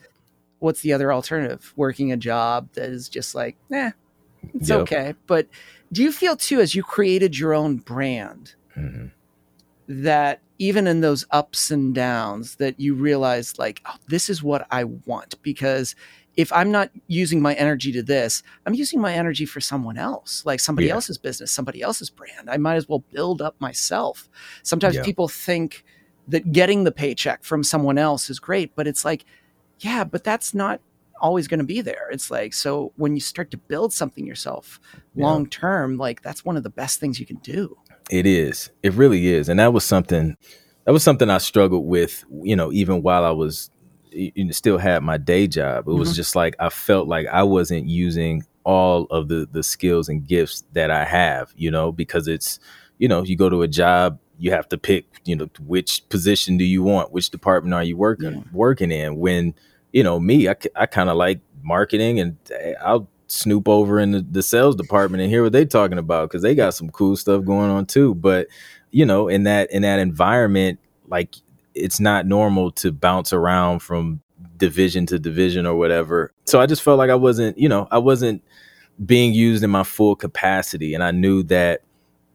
what's 0.59 0.79
the 0.81 0.93
other 0.93 1.11
alternative 1.11 1.73
working 1.75 2.11
a 2.13 2.17
job 2.17 2.69
that 2.73 2.89
is 2.89 3.09
just 3.09 3.35
like 3.35 3.57
eh 3.71 3.91
it's 4.53 4.69
Yep. 4.69 4.79
okay 4.81 5.13
but 5.27 5.47
do 5.91 6.01
you 6.01 6.11
feel 6.11 6.35
too 6.37 6.61
as 6.61 6.73
you 6.73 6.83
created 6.83 7.37
your 7.37 7.53
own 7.53 7.77
brand 7.77 8.55
Mhm. 8.77 9.11
That 9.87 10.41
even 10.59 10.87
in 10.87 11.01
those 11.01 11.25
ups 11.31 11.71
and 11.71 11.93
downs 11.95 12.55
that 12.55 12.79
you 12.79 12.93
realize 12.95 13.57
like 13.59 13.81
oh, 13.85 13.95
this 14.07 14.29
is 14.29 14.41
what 14.43 14.65
i 14.71 14.83
want 14.83 15.41
because 15.41 15.95
if 16.37 16.51
i'm 16.53 16.71
not 16.71 16.89
using 17.07 17.41
my 17.41 17.53
energy 17.55 17.91
to 17.91 18.01
this 18.03 18.43
i'm 18.65 18.73
using 18.73 19.01
my 19.01 19.13
energy 19.13 19.45
for 19.45 19.59
someone 19.59 19.97
else 19.97 20.43
like 20.45 20.59
somebody 20.59 20.87
Yeah. 20.87 20.93
else's 20.93 21.17
business 21.17 21.51
somebody 21.51 21.81
else's 21.81 22.09
brand 22.09 22.49
i 22.49 22.57
might 22.57 22.75
as 22.75 22.87
well 22.87 23.03
build 23.11 23.41
up 23.41 23.55
myself 23.59 24.29
sometimes 24.63 24.95
Yeah. 24.95 25.03
people 25.03 25.27
think 25.27 25.83
that 26.27 26.51
getting 26.53 26.85
the 26.85 26.91
paycheck 26.91 27.43
from 27.43 27.63
someone 27.63 27.97
else 27.97 28.29
is 28.29 28.39
great 28.39 28.73
but 28.75 28.87
it's 28.87 29.03
like 29.03 29.25
yeah 29.79 30.03
but 30.05 30.23
that's 30.23 30.53
not 30.53 30.79
always 31.21 31.47
going 31.47 31.59
to 31.59 31.65
be 31.65 31.79
there 31.81 32.09
it's 32.11 32.29
like 32.31 32.53
so 32.53 32.91
when 32.97 33.13
you 33.15 33.19
start 33.21 33.49
to 33.51 33.57
build 33.57 33.93
something 33.93 34.25
yourself 34.25 34.79
Yeah. 35.15 35.25
long 35.25 35.45
term 35.47 35.97
like 35.97 36.21
that's 36.21 36.43
one 36.45 36.57
of 36.57 36.63
the 36.63 36.69
best 36.69 36.99
things 36.99 37.19
you 37.19 37.25
can 37.25 37.37
do 37.37 37.77
It 38.09 38.25
is. 38.25 38.69
It 38.83 38.93
really 38.93 39.27
is. 39.27 39.49
And 39.49 39.59
that 39.59 39.73
was 39.73 39.83
something 39.83 40.35
that 40.85 40.91
was 40.91 41.03
something 41.03 41.29
I 41.29 41.37
struggled 41.37 41.85
with, 41.85 42.25
you 42.43 42.55
know, 42.55 42.71
even 42.71 43.01
while 43.01 43.23
I 43.23 43.31
was 43.31 43.69
you 44.11 44.45
know, 44.45 44.51
still 44.51 44.77
had 44.77 45.01
my 45.01 45.17
day 45.17 45.47
job. 45.47 45.87
It 45.87 45.93
was 45.93 46.11
Mhm. 46.11 46.15
just 46.15 46.35
like 46.35 46.55
I 46.59 46.69
felt 46.69 47.07
like 47.07 47.25
I 47.27 47.41
wasn't 47.43 47.87
using 47.87 48.43
all 48.63 49.05
of 49.09 49.27
the 49.27 49.47
the 49.51 49.63
skills 49.63 50.07
and 50.09 50.25
gifts 50.27 50.63
that 50.73 50.91
I 50.91 51.03
have, 51.05 51.51
you 51.55 51.71
know, 51.71 51.91
because 51.91 52.27
it's 52.27 52.59
you 52.99 53.07
know, 53.07 53.23
you 53.23 53.35
go 53.35 53.49
to 53.49 53.63
a 53.63 53.67
job, 53.67 54.19
you 54.37 54.51
have 54.51 54.69
to 54.69 54.77
pick, 54.77 55.05
you 55.25 55.35
know, 55.35 55.47
which 55.65 56.07
position 56.09 56.57
do 56.57 56.63
you 56.63 56.83
want? 56.83 57.11
Which 57.11 57.31
department 57.31 57.73
are 57.73 57.83
you 57.83 57.97
working 57.97 58.33
Yeah. 58.33 58.41
working 58.51 58.91
in? 58.91 59.17
When, 59.17 59.55
you 59.91 60.03
know, 60.03 60.19
me, 60.19 60.47
I, 60.47 60.55
I 60.75 60.85
kind 60.85 61.09
of 61.09 61.17
like 61.17 61.39
marketing 61.63 62.19
and 62.19 62.37
eh, 62.51 62.73
I'll 62.83 63.09
snoop 63.33 63.67
over 63.67 63.99
in 63.99 64.11
the, 64.11 64.21
the 64.21 64.43
sales 64.43 64.75
department 64.75 65.21
and 65.21 65.31
hear 65.31 65.43
what 65.43 65.51
they're 65.51 65.65
talking 65.65 65.97
about 65.97 66.29
because 66.29 66.41
they 66.41 66.55
got 66.55 66.73
some 66.73 66.89
cool 66.89 67.15
stuff 67.15 67.43
going 67.43 67.69
on 67.69 67.85
too. 67.85 68.15
But 68.15 68.47
you 68.91 69.05
know, 69.05 69.27
in 69.27 69.43
that 69.43 69.71
in 69.71 69.81
that 69.81 69.99
environment, 69.99 70.79
like 71.07 71.35
it's 71.73 71.99
not 71.99 72.27
normal 72.27 72.71
to 72.71 72.91
bounce 72.91 73.33
around 73.33 73.79
from 73.79 74.21
division 74.57 75.05
to 75.07 75.19
division 75.19 75.65
or 75.65 75.75
whatever. 75.75 76.31
So 76.45 76.61
I 76.61 76.65
just 76.67 76.83
felt 76.83 76.97
like 76.97 77.09
I 77.09 77.15
wasn't, 77.15 77.57
you 77.57 77.67
know, 77.67 77.87
I 77.91 77.97
wasn't 77.97 78.43
being 79.03 79.33
used 79.33 79.63
in 79.63 79.71
my 79.71 79.83
full 79.83 80.15
capacity, 80.15 80.93
and 80.93 81.03
I 81.03 81.11
knew 81.11 81.43
that, 81.43 81.81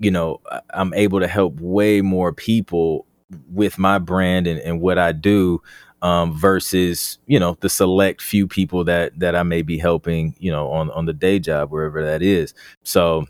you 0.00 0.11
know, 0.11 0.40
I'm 0.70 0.92
able 0.94 1.20
to 1.20 1.28
help 1.28 1.61
way 1.61 2.00
more 2.00 2.32
people 2.32 3.06
with 3.52 3.78
my 3.78 3.98
brand 3.98 4.46
and, 4.46 4.58
and 4.61 4.80
what 4.80 4.98
I 4.98 5.12
do 5.12 5.62
um, 6.02 6.32
versus 6.32 7.18
you 7.26 7.38
know 7.38 7.56
the 7.61 7.68
select 7.68 8.22
few 8.22 8.46
people 8.46 8.84
that 8.84 9.18
that 9.18 9.34
I 9.34 9.42
may 9.42 9.62
be 9.62 9.78
helping 9.78 10.34
you 10.38 10.50
know 10.50 10.70
on 10.70 10.90
on 10.90 11.06
the 11.06 11.12
day 11.12 11.38
job 11.38 11.70
wherever 11.70 12.04
that 12.04 12.22
is. 12.22 12.54
So 12.82 13.26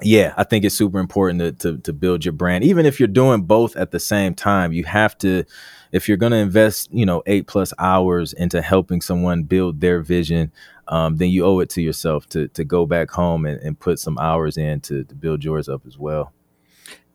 yeah, 0.00 0.34
I 0.36 0.44
think 0.44 0.64
it's 0.64 0.74
super 0.74 0.98
important 0.98 1.40
to, 1.40 1.52
to 1.52 1.78
to 1.78 1.92
build 1.92 2.24
your 2.24 2.32
brand. 2.32 2.64
Even 2.64 2.86
if 2.86 2.98
you're 2.98 3.06
doing 3.06 3.42
both 3.42 3.76
at 3.76 3.90
the 3.90 4.00
same 4.00 4.34
time, 4.34 4.72
you 4.72 4.84
have 4.84 5.16
to 5.18 5.44
if 5.92 6.08
you're 6.08 6.16
going 6.16 6.32
to 6.32 6.38
invest 6.38 6.92
you 6.92 7.06
know 7.06 7.22
eight 7.26 7.46
plus 7.46 7.72
hours 7.78 8.32
into 8.32 8.62
helping 8.62 9.00
someone 9.00 9.44
build 9.44 9.80
their 9.80 10.00
vision. 10.00 10.52
Um, 10.88 11.16
then 11.16 11.30
you 11.30 11.44
owe 11.44 11.60
it 11.60 11.70
to 11.70 11.82
yourself 11.82 12.28
to 12.30 12.48
to 12.48 12.64
go 12.64 12.86
back 12.86 13.10
home 13.10 13.46
and, 13.46 13.60
and 13.60 13.78
put 13.78 13.98
some 13.98 14.18
hours 14.18 14.56
in 14.56 14.80
to, 14.82 15.04
to 15.04 15.14
build 15.14 15.44
yours 15.44 15.68
up 15.68 15.86
as 15.86 15.96
well. 15.96 16.32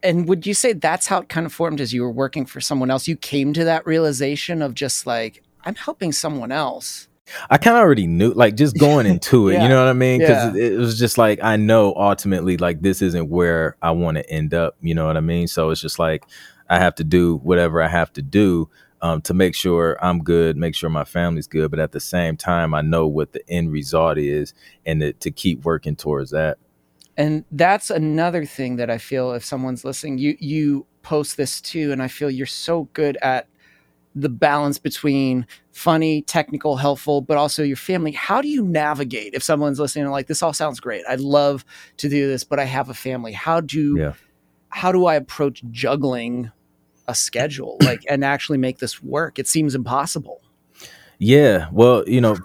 And 0.07 0.27
would 0.29 0.47
you 0.47 0.53
say 0.53 0.71
that's 0.73 1.07
how 1.07 1.19
it 1.19 1.29
kind 1.29 1.45
of 1.45 1.51
formed 1.53 1.81
as 1.81 1.93
you 1.93 2.01
were 2.01 2.11
working 2.11 2.45
for 2.45 2.61
someone 2.61 2.89
else? 2.89 3.07
You 3.07 3.17
came 3.17 3.51
to 3.53 3.65
that 3.65 3.85
realization 3.85 4.61
of 4.61 4.73
just 4.73 5.05
like, 5.05 5.43
I'm 5.65 5.75
helping 5.75 6.13
someone 6.13 6.51
else. 6.51 7.09
I 7.49 7.57
kind 7.57 7.75
of 7.75 7.81
already 7.81 8.07
knew, 8.07 8.31
like, 8.31 8.55
just 8.55 8.77
going 8.79 9.05
into 9.05 9.49
it. 9.49 9.55
Yeah. 9.55 9.63
You 9.63 9.69
know 9.69 9.79
what 9.83 9.89
I 9.89 9.93
mean? 9.93 10.19
Because 10.19 10.55
Yeah. 10.55 10.61
it, 10.63 10.73
it 10.73 10.77
was 10.77 10.97
just 10.97 11.17
like 11.17 11.43
I 11.43 11.57
know 11.57 11.93
ultimately, 11.95 12.55
like, 12.55 12.81
this 12.81 13.01
isn't 13.01 13.29
where 13.29 13.75
I 13.81 13.91
want 13.91 14.15
to 14.15 14.29
end 14.29 14.53
up. 14.53 14.77
You 14.81 14.95
know 14.95 15.05
what 15.07 15.17
I 15.17 15.21
mean? 15.21 15.47
So 15.47 15.69
it's 15.71 15.81
just 15.81 15.99
like 15.99 16.23
I 16.69 16.79
have 16.79 16.95
to 16.95 17.03
do 17.03 17.37
whatever 17.43 17.81
I 17.81 17.89
have 17.89 18.13
to 18.13 18.21
do 18.21 18.69
um, 19.01 19.21
to 19.23 19.33
make 19.33 19.55
sure 19.55 19.97
I'm 20.01 20.23
good, 20.23 20.55
make 20.55 20.73
sure 20.73 20.89
my 20.89 21.03
family's 21.03 21.47
good. 21.47 21.69
But 21.69 21.79
at 21.79 21.91
the 21.91 21.99
same 21.99 22.37
time, 22.37 22.73
I 22.73 22.81
know 22.81 23.07
what 23.07 23.33
the 23.33 23.41
end 23.49 23.73
result 23.73 24.17
is, 24.17 24.53
and 24.85 25.01
to, 25.01 25.11
to 25.11 25.31
keep 25.31 25.65
working 25.65 25.97
towards 25.97 26.31
that. 26.31 26.59
And 27.17 27.43
that's 27.51 27.89
another 27.89 28.45
thing 28.45 28.75
that 28.75 28.89
I 28.91 28.99
feel 28.99 29.31
if 29.31 29.43
someone's 29.43 29.83
listening, 29.83 30.19
you 30.19 30.37
you 30.39 30.85
post 31.01 31.35
this 31.35 31.59
too, 31.59 31.91
and 31.91 32.01
I 32.01 32.07
feel 32.07 32.29
you're 32.29 32.45
so 32.45 32.89
good 32.93 33.17
at 33.21 33.47
the 34.13 34.29
balance 34.29 34.79
between 34.79 35.45
funny, 35.71 36.21
technical, 36.23 36.77
helpful, 36.77 37.21
but 37.21 37.37
also 37.37 37.63
your 37.63 37.77
family. 37.77 38.11
How 38.11 38.41
do 38.41 38.47
you 38.47 38.63
navigate 38.63 39.33
if 39.33 39.43
someone's 39.43 39.79
listening 39.79 40.05
and 40.05 40.11
like 40.11 40.27
this 40.27 40.41
all 40.41 40.53
sounds 40.53 40.79
great? 40.79 41.03
I'd 41.07 41.19
love 41.19 41.65
to 41.97 42.09
do 42.09 42.27
this, 42.27 42.43
but 42.43 42.59
I 42.59 42.65
have 42.65 42.89
a 42.89 42.93
family. 42.95 43.33
How 43.33 43.61
do 43.61 43.97
Yeah. 43.99 44.13
how 44.69 44.91
do 44.91 45.05
I 45.05 45.15
approach 45.15 45.63
juggling 45.71 46.51
a 47.07 47.15
schedule 47.15 47.77
like 47.81 48.01
and 48.09 48.23
actually 48.23 48.57
make 48.57 48.79
this 48.79 49.01
work? 49.01 49.39
It 49.39 49.47
seems 49.47 49.73
impossible. 49.75 50.41
Yeah, 51.19 51.67
well, 51.71 52.03
you 52.07 52.21
know, 52.21 52.37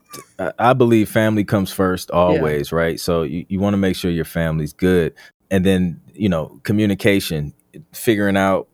I 0.59 0.73
believe 0.73 1.11
family 1.11 1.45
comes 1.45 1.71
first 1.73 2.11
always, 2.11 2.73
right? 2.73 2.99
So 2.99 3.23
you, 3.23 3.45
you 3.49 3.61
want 3.61 3.75
to 3.75 3.79
make 3.79 3.97
sure 3.97 4.11
your 4.11 4.25
family's 4.25 4.73
good. 4.73 5.15
And 5.51 5.67
then, 5.67 6.01
you 6.15 6.31
know, 6.31 6.59
communication, 6.63 7.53
figuring 7.93 8.39
out, 8.39 8.69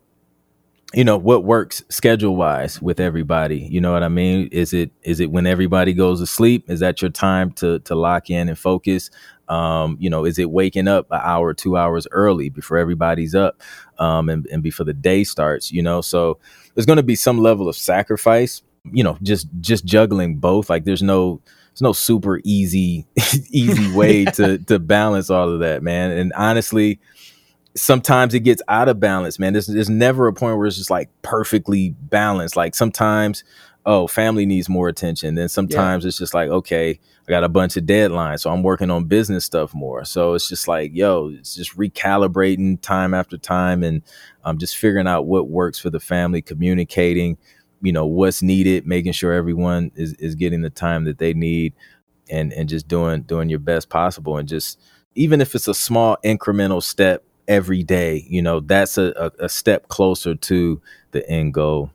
you 0.93 1.03
know, 1.03 1.17
what 1.17 1.43
works 1.43 1.83
schedule 1.89 2.35
wise 2.37 2.81
with 2.81 2.99
everybody. 2.99 3.59
You 3.59 3.81
know 3.81 3.91
what 3.91 4.01
I 4.01 4.07
mean? 4.07 4.47
Is 4.51 4.73
it 4.73 4.91
is 5.03 5.19
it 5.19 5.31
when 5.31 5.45
everybody 5.45 5.93
goes 5.93 6.19
to 6.21 6.25
sleep? 6.25 6.69
Is 6.69 6.79
that 6.79 7.01
your 7.01 7.11
time 7.11 7.51
to 7.53 7.79
to 7.79 7.93
lock 7.93 8.29
in 8.29 8.47
and 8.47 8.57
focus? 8.57 9.11
Um, 9.49 9.97
you 9.99 10.09
know, 10.09 10.25
is 10.25 10.39
it 10.39 10.49
waking 10.49 10.87
up 10.87 11.07
an 11.11 11.21
hour, 11.23 11.53
two 11.53 11.75
hours 11.75 12.07
early 12.11 12.49
before 12.49 12.77
everybody's 12.77 13.35
up 13.35 13.61
um, 13.97 14.29
and, 14.29 14.47
and 14.47 14.63
before 14.63 14.85
the 14.85 14.93
day 14.93 15.23
starts? 15.23 15.71
You 15.71 15.83
know, 15.83 16.01
so 16.01 16.39
there's 16.73 16.85
going 16.85 16.97
to 16.97 17.03
be 17.03 17.15
some 17.15 17.39
level 17.39 17.67
of 17.67 17.75
sacrifice 17.75 18.63
you 18.93 19.03
know 19.03 19.17
just 19.21 19.47
just 19.61 19.85
juggling 19.85 20.35
both 20.35 20.69
like 20.69 20.85
there's 20.85 21.03
no 21.03 21.41
there's 21.71 21.81
no 21.81 21.93
super 21.93 22.39
easy 22.43 23.05
easy 23.49 23.95
way 23.95 24.25
to 24.35 24.57
to 24.59 24.79
balance 24.79 25.29
all 25.29 25.49
of 25.49 25.59
that 25.59 25.83
man 25.83 26.11
and 26.11 26.33
honestly 26.33 26.99
sometimes 27.75 28.33
it 28.33 28.41
gets 28.41 28.61
out 28.67 28.89
of 28.89 28.99
balance 28.99 29.39
man 29.39 29.53
there's, 29.53 29.67
there's 29.67 29.89
never 29.89 30.27
a 30.27 30.33
point 30.33 30.57
where 30.57 30.67
it's 30.67 30.77
just 30.77 30.89
like 30.89 31.09
perfectly 31.21 31.89
balanced 32.01 32.55
like 32.55 32.75
sometimes 32.75 33.43
oh, 33.85 34.07
family 34.07 34.45
needs 34.45 34.69
more 34.69 34.87
attention. 34.87 35.35
Then 35.35 35.49
sometimes 35.49 36.03
yeah. 36.03 36.09
it's 36.09 36.17
just 36.17 36.33
like, 36.33 36.49
okay, 36.49 36.99
I 37.27 37.31
got 37.31 37.43
a 37.43 37.49
bunch 37.49 37.77
of 37.77 37.85
deadlines, 37.85 38.41
so 38.41 38.51
I'm 38.51 38.63
working 38.63 38.91
on 38.91 39.05
business 39.05 39.45
stuff 39.45 39.73
more. 39.73 40.05
So 40.05 40.33
it's 40.33 40.49
just 40.49 40.67
like, 40.67 40.91
yo, 40.93 41.29
it's 41.29 41.55
just 41.55 41.75
recalibrating 41.77 42.79
time 42.81 43.13
after 43.13 43.37
time, 43.37 43.83
and 43.83 44.03
I'm 44.43 44.51
um, 44.51 44.57
just 44.57 44.77
figuring 44.77 45.07
out 45.07 45.25
what 45.25 45.49
works 45.49 45.79
for 45.79 45.89
the 45.89 45.99
family, 45.99 46.41
communicating, 46.41 47.37
you 47.81 47.91
know, 47.91 48.05
what's 48.05 48.41
needed, 48.41 48.85
making 48.85 49.13
sure 49.13 49.33
everyone 49.33 49.91
is 49.95 50.13
is 50.13 50.35
getting 50.35 50.61
the 50.61 50.69
time 50.69 51.05
that 51.05 51.17
they 51.17 51.33
need, 51.33 51.73
and 52.29 52.53
and 52.53 52.69
just 52.69 52.87
doing 52.87 53.23
doing 53.23 53.49
your 53.49 53.59
best 53.59 53.89
possible, 53.89 54.37
and 54.37 54.47
just 54.47 54.79
even 55.15 55.41
if 55.41 55.55
it's 55.55 55.67
a 55.67 55.73
small 55.73 56.17
incremental 56.23 56.81
step 56.81 57.23
every 57.47 57.83
day, 57.83 58.25
you 58.29 58.41
know, 58.41 58.59
that's 58.59 58.97
a, 58.97 59.13
a, 59.17 59.45
a 59.45 59.49
step 59.49 59.87
closer 59.87 60.35
to 60.35 60.81
the 61.11 61.27
end 61.29 61.53
goal. 61.53 61.91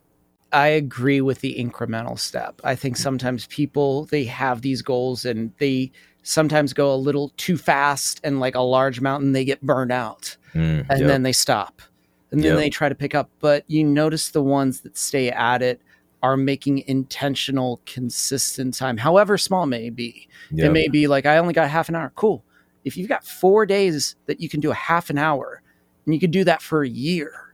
I 0.51 0.67
agree 0.67 1.21
with 1.21 1.41
the 1.41 1.55
incremental 1.55 2.19
step. 2.19 2.61
I 2.63 2.75
think 2.75 2.97
sometimes 2.97 3.47
people 3.47 4.05
they 4.05 4.25
have 4.25 4.61
these 4.61 4.81
goals 4.81 5.25
and 5.25 5.51
they 5.57 5.91
sometimes 6.23 6.73
go 6.73 6.93
a 6.93 6.95
little 6.95 7.29
too 7.37 7.57
fast 7.57 8.19
and 8.23 8.39
like 8.39 8.55
a 8.55 8.61
large 8.61 8.99
mountain 8.99 9.31
they 9.31 9.45
get 9.45 9.61
burned 9.61 9.91
out 9.91 10.35
mm, 10.55 10.83
and 10.89 10.99
yep. 10.99 11.07
then 11.07 11.21
they 11.21 11.31
stop 11.31 11.81
and 12.31 12.41
then 12.41 12.51
yep. 12.51 12.57
they 12.57 12.69
try 12.69 12.89
to 12.89 12.95
pick 12.95 13.15
up 13.15 13.29
but 13.39 13.63
you 13.67 13.83
notice 13.83 14.29
the 14.29 14.43
ones 14.43 14.81
that 14.81 14.97
stay 14.97 15.29
at 15.29 15.61
it 15.61 15.81
are 16.23 16.37
making 16.37 16.79
intentional 16.87 17.81
consistent 17.85 18.73
time 18.73 18.97
however 18.97 19.37
small 19.37 19.63
it 19.63 19.67
may 19.67 19.89
be 19.89 20.27
yep. 20.51 20.67
it 20.67 20.71
may 20.71 20.87
be 20.87 21.07
like 21.07 21.25
i 21.25 21.37
only 21.37 21.53
got 21.53 21.69
half 21.69 21.89
an 21.89 21.95
hour 21.95 22.11
cool 22.15 22.43
if 22.83 22.97
you've 22.97 23.09
got 23.09 23.25
four 23.25 23.65
days 23.65 24.15
that 24.25 24.39
you 24.39 24.49
can 24.49 24.59
do 24.59 24.71
a 24.71 24.75
half 24.75 25.09
an 25.09 25.17
hour 25.17 25.61
and 26.05 26.13
you 26.13 26.19
can 26.19 26.31
do 26.31 26.43
that 26.43 26.61
for 26.61 26.83
a 26.83 26.89
year 26.89 27.45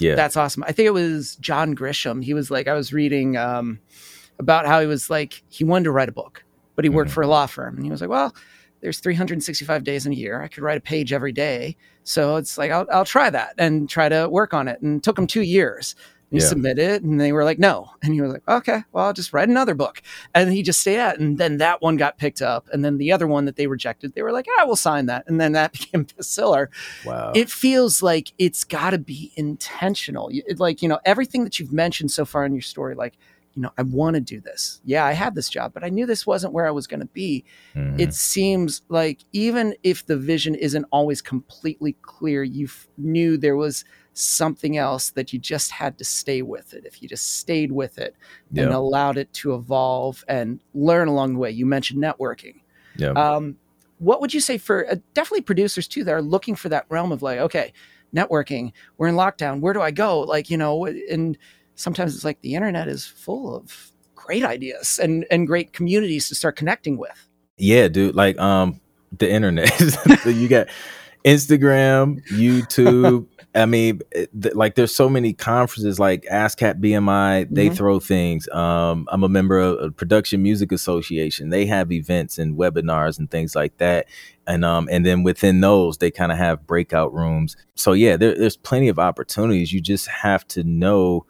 yeah. 0.00 0.14
That's 0.14 0.36
awesome. 0.36 0.64
I 0.64 0.72
think 0.72 0.86
it 0.86 0.94
was 0.94 1.36
John 1.36 1.76
Grisham. 1.76 2.24
He 2.24 2.34
was 2.34 2.50
like, 2.50 2.66
I 2.66 2.72
was 2.72 2.92
reading 2.92 3.36
um, 3.36 3.78
about 4.38 4.66
how 4.66 4.80
he 4.80 4.86
was 4.86 5.10
like, 5.10 5.42
he 5.50 5.62
wanted 5.62 5.84
to 5.84 5.90
write 5.92 6.08
a 6.08 6.12
book, 6.12 6.42
but 6.74 6.84
he 6.84 6.88
worked 6.88 7.10
mm-hmm. 7.10 7.14
for 7.14 7.22
a 7.22 7.28
law 7.28 7.46
firm. 7.46 7.76
And 7.76 7.84
he 7.84 7.90
was 7.90 8.00
like, 8.00 8.10
well, 8.10 8.34
there's 8.80 8.98
365 8.98 9.84
days 9.84 10.06
in 10.06 10.12
a 10.12 10.16
year. 10.16 10.42
I 10.42 10.48
could 10.48 10.62
write 10.62 10.78
a 10.78 10.80
page 10.80 11.12
every 11.12 11.32
day. 11.32 11.76
So 12.10 12.36
it's 12.36 12.58
like, 12.58 12.70
I'll, 12.70 12.86
I'll 12.92 13.04
try 13.04 13.30
that 13.30 13.54
and 13.58 13.88
try 13.88 14.08
to 14.08 14.28
work 14.28 14.52
on 14.52 14.68
it. 14.68 14.80
And 14.80 14.98
it 14.98 15.02
took 15.02 15.18
him 15.18 15.26
two 15.26 15.42
years. 15.42 15.94
He 16.30 16.38
yeah. 16.38 16.46
submitted 16.46 17.02
and 17.02 17.20
they 17.20 17.32
were 17.32 17.42
like, 17.42 17.58
no. 17.58 17.90
And 18.02 18.14
he 18.14 18.20
was 18.20 18.32
like, 18.32 18.46
okay, 18.48 18.84
well, 18.92 19.06
I'll 19.06 19.12
just 19.12 19.32
write 19.32 19.48
another 19.48 19.74
book. 19.74 20.00
And 20.32 20.52
he 20.52 20.62
just 20.62 20.80
stayed 20.80 21.00
at 21.00 21.18
And 21.18 21.38
then 21.38 21.58
that 21.58 21.82
one 21.82 21.96
got 21.96 22.18
picked 22.18 22.40
up. 22.40 22.68
And 22.72 22.84
then 22.84 22.98
the 22.98 23.10
other 23.10 23.26
one 23.26 23.46
that 23.46 23.56
they 23.56 23.66
rejected, 23.66 24.14
they 24.14 24.22
were 24.22 24.30
like, 24.30 24.46
ah, 24.58 24.64
we'll 24.64 24.76
sign 24.76 25.06
that. 25.06 25.24
And 25.26 25.40
then 25.40 25.52
that 25.52 25.72
became 25.72 26.04
bestseller. 26.04 26.68
Wow. 27.04 27.32
It 27.34 27.50
feels 27.50 28.00
like 28.00 28.32
it's 28.38 28.62
got 28.62 28.90
to 28.90 28.98
be 28.98 29.32
intentional. 29.34 30.30
It, 30.32 30.60
like, 30.60 30.82
you 30.82 30.88
know, 30.88 31.00
everything 31.04 31.42
that 31.44 31.58
you've 31.58 31.72
mentioned 31.72 32.12
so 32.12 32.24
far 32.24 32.44
in 32.44 32.52
your 32.52 32.62
story, 32.62 32.94
like, 32.94 33.16
you 33.54 33.62
know, 33.62 33.72
I 33.76 33.82
want 33.82 34.14
to 34.14 34.20
do 34.20 34.40
this. 34.40 34.80
Yeah, 34.84 35.04
I 35.04 35.12
had 35.12 35.34
this 35.34 35.48
job, 35.48 35.72
but 35.74 35.84
I 35.84 35.88
knew 35.88 36.06
this 36.06 36.26
wasn't 36.26 36.52
where 36.52 36.66
I 36.66 36.70
was 36.70 36.86
going 36.86 37.00
to 37.00 37.06
be. 37.06 37.44
Mm-hmm. 37.74 37.98
It 37.98 38.14
seems 38.14 38.82
like 38.88 39.24
even 39.32 39.74
if 39.82 40.06
the 40.06 40.16
vision 40.16 40.54
isn't 40.54 40.86
always 40.92 41.20
completely 41.20 41.96
clear, 42.02 42.42
you 42.42 42.66
f- 42.66 42.88
knew 42.96 43.36
there 43.36 43.56
was 43.56 43.84
something 44.12 44.76
else 44.76 45.10
that 45.10 45.32
you 45.32 45.38
just 45.38 45.70
had 45.70 45.98
to 45.98 46.04
stay 46.04 46.42
with 46.42 46.74
it. 46.74 46.84
If 46.84 47.02
you 47.02 47.08
just 47.08 47.38
stayed 47.38 47.72
with 47.72 47.98
it 47.98 48.14
yep. 48.52 48.66
and 48.66 48.74
allowed 48.74 49.18
it 49.18 49.32
to 49.34 49.54
evolve 49.54 50.24
and 50.28 50.60
learn 50.74 51.08
along 51.08 51.34
the 51.34 51.38
way. 51.40 51.50
You 51.50 51.66
mentioned 51.66 52.02
networking. 52.02 52.60
Yeah. 52.96 53.10
Um, 53.10 53.56
what 53.98 54.20
would 54.20 54.32
you 54.32 54.40
say 54.40 54.58
for 54.58 54.88
uh, 54.88 54.96
definitely 55.14 55.42
producers 55.42 55.86
too 55.86 56.04
that 56.04 56.12
are 56.12 56.22
looking 56.22 56.54
for 56.54 56.68
that 56.68 56.86
realm 56.88 57.12
of 57.12 57.22
like, 57.22 57.38
okay, 57.38 57.72
networking, 58.14 58.72
we're 58.96 59.08
in 59.08 59.14
lockdown, 59.14 59.60
where 59.60 59.72
do 59.72 59.80
I 59.80 59.90
go? 59.90 60.20
Like, 60.20 60.50
you 60.50 60.56
know, 60.56 60.86
and 60.86 61.38
sometimes 61.80 62.14
it's 62.14 62.24
like 62.24 62.40
the 62.42 62.54
internet 62.54 62.88
is 62.88 63.06
full 63.06 63.56
of 63.56 63.92
great 64.14 64.44
ideas 64.44 65.00
and 65.02 65.26
and 65.30 65.46
great 65.46 65.72
communities 65.72 66.28
to 66.28 66.34
start 66.34 66.56
connecting 66.56 66.98
with. 66.98 67.28
Yeah, 67.56 67.88
dude. 67.88 68.14
Like 68.14 68.38
um 68.38 68.80
the 69.16 69.30
internet. 69.30 69.72
you 70.26 70.48
got 70.48 70.68
Instagram, 71.24 72.24
YouTube. 72.28 73.26
I 73.52 73.66
mean, 73.66 74.00
eh, 74.12 74.26
th- 74.40 74.54
like 74.54 74.76
there's 74.76 74.94
so 74.94 75.08
many 75.08 75.32
conferences 75.32 75.98
like 75.98 76.22
ASCAP 76.30 76.80
BMI. 76.80 77.48
They 77.50 77.66
mm-hmm. 77.66 77.74
throw 77.74 77.98
things. 77.98 78.48
Um, 78.50 79.08
I'm 79.10 79.24
a 79.24 79.28
member 79.28 79.58
of 79.58 79.78
a 79.82 79.90
Production 79.90 80.42
Music 80.42 80.70
Association. 80.70 81.50
They 81.50 81.66
have 81.66 81.90
events 81.90 82.38
and 82.38 82.56
webinars 82.56 83.18
and 83.18 83.28
things 83.30 83.56
like 83.56 83.76
that. 83.78 84.06
And 84.46 84.64
um, 84.64 84.88
and 84.90 85.04
then 85.04 85.24
within 85.24 85.60
those, 85.60 85.98
they 85.98 86.10
kind 86.10 86.30
of 86.30 86.38
have 86.38 86.66
breakout 86.66 87.12
rooms. 87.12 87.56
So 87.74 87.92
yeah, 87.92 88.16
there, 88.16 88.36
there's 88.36 88.56
plenty 88.56 88.88
of 88.88 88.98
opportunities. 88.98 89.72
You 89.72 89.80
just 89.80 90.06
have 90.06 90.46
to 90.48 90.62
know 90.62 91.26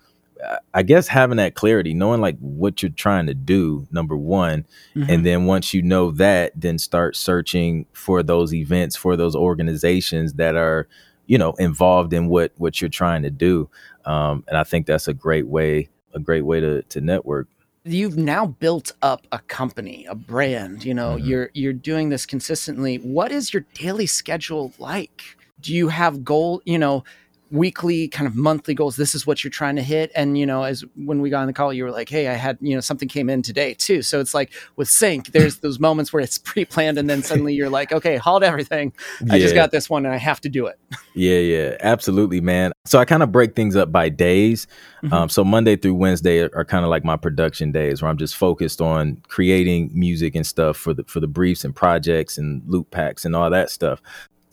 I 0.75 0.83
guess 0.83 1.09
having 1.09 1.37
that 1.37 1.55
clarity, 1.55 1.95
knowing 1.95 2.21
like 2.21 2.39
what 2.39 2.83
you're 2.83 2.91
trying 2.91 3.27
to 3.27 3.35
do, 3.35 3.87
number 3.91 4.17
one, 4.17 4.65
mm-hmm. 4.95 5.11
and 5.11 5.27
then 5.27 5.47
once 5.47 5.75
you 5.75 5.83
know 5.83 6.11
that, 6.13 6.53
then 6.55 6.79
start 6.79 7.17
searching 7.17 7.87
for 7.93 8.23
those 8.23 8.55
events, 8.55 8.97
for 8.97 9.17
those 9.17 9.37
organizations 9.37 10.35
that 10.35 10.57
are, 10.57 10.89
you 11.27 11.39
know, 11.39 11.53
involved 11.55 12.13
in 12.13 12.29
what 12.29 12.53
what 12.57 12.81
you're 12.81 12.91
trying 12.91 13.23
to 13.23 13.31
do. 13.31 13.69
Um, 14.05 14.45
and 14.49 14.57
I 14.57 14.65
think 14.65 14.87
that's 14.87 15.09
a 15.09 15.15
great 15.15 15.47
way, 15.47 15.89
a 16.15 16.19
great 16.19 16.43
way 16.43 16.61
to 16.61 16.83
to 16.83 17.01
network. 17.01 17.49
You've 17.85 18.19
now 18.19 18.47
built 18.47 18.93
up 19.01 19.27
a 19.33 19.39
company, 19.39 20.07
a 20.07 20.15
brand. 20.15 20.85
You 20.85 20.95
know, 20.95 21.17
mm-hmm. 21.17 21.27
you're 21.27 21.51
you're 21.55 21.73
doing 21.73 22.11
this 22.11 22.27
consistently. 22.27 22.97
What 22.97 23.33
is 23.33 23.53
your 23.53 23.65
daily 23.75 24.07
schedule 24.07 24.73
like? 24.79 25.23
Do 25.61 25.75
you 25.75 25.89
have 25.89 26.25
goal? 26.25 26.63
You 26.65 26.79
know, 26.79 27.05
weekly 27.51 28.07
kind 28.09 28.27
of 28.27 28.37
monthly 28.37 28.75
goals 28.75 28.97
this 28.97 29.15
is 29.15 29.27
what 29.27 29.43
you're 29.43 29.51
trying 29.51 29.77
to 29.77 29.83
hit. 29.83 30.11
And 30.15 30.39
you 30.39 30.47
know 30.47 30.63
as 30.63 30.85
when 30.95 31.21
we 31.21 31.31
got 31.31 31.41
on 31.41 31.47
the 31.47 31.53
call 31.53 31.73
you 31.73 31.85
were 31.85 31.91
like 31.91 32.09
hey 32.09 32.29
i 32.29 32.35
had 32.35 32.59
you 32.61 32.75
know 32.75 32.81
something 32.81 33.09
came 33.09 33.29
in 33.29 33.43
today 33.43 33.75
too. 33.75 34.03
So 34.03 34.21
it's 34.21 34.35
like 34.35 34.53
with 34.77 34.89
sync 34.89 35.33
there's 35.33 35.59
those 35.59 35.79
moments 35.79 36.13
where 36.13 36.23
it's 36.23 36.39
pre-planned 36.51 36.99
and 36.99 37.09
then 37.09 37.23
suddenly 37.23 37.55
you're 37.55 37.71
like 37.71 37.93
okay 37.93 38.17
halt 38.17 38.43
everything. 38.43 38.93
I 39.31 39.39
just 39.39 39.55
got 39.55 39.71
this 39.71 39.91
one 39.91 40.07
and 40.07 40.15
i 40.15 40.19
have 40.19 40.41
to 40.43 40.49
do 40.49 40.67
it. 40.67 40.79
Yeah 41.13 41.39
yeah. 41.39 41.77
Absolutely 41.81 42.41
man. 42.41 42.73
So 42.85 42.99
i 42.99 43.05
kind 43.05 43.23
of 43.23 43.33
break 43.33 43.57
things 43.57 43.75
up 43.77 43.91
by 43.91 44.09
days. 44.09 44.67
Mm-hmm. 45.03 45.15
um, 45.15 45.29
so 45.31 45.43
monday 45.43 45.77
through 45.77 45.95
wednesday 45.95 46.41
are, 46.41 46.51
are 46.55 46.65
kind 46.65 46.85
of 46.85 46.91
like 46.91 47.05
my 47.05 47.17
production 47.17 47.73
days 47.73 48.03
where 48.03 48.11
i'm 48.11 48.19
just 48.19 48.37
focused 48.37 48.83
on 48.83 49.17
creating 49.29 49.91
music 49.95 50.35
and 50.35 50.47
stuff 50.47 50.77
for 50.77 50.93
the 50.93 51.05
for 51.05 51.21
the 51.21 51.27
briefs 51.27 51.65
and 51.65 51.75
projects 51.75 52.37
and 52.37 52.63
loop 52.67 52.91
packs 52.91 53.25
and 53.25 53.35
all 53.35 53.49
that 53.51 53.71
stuff. 53.71 54.01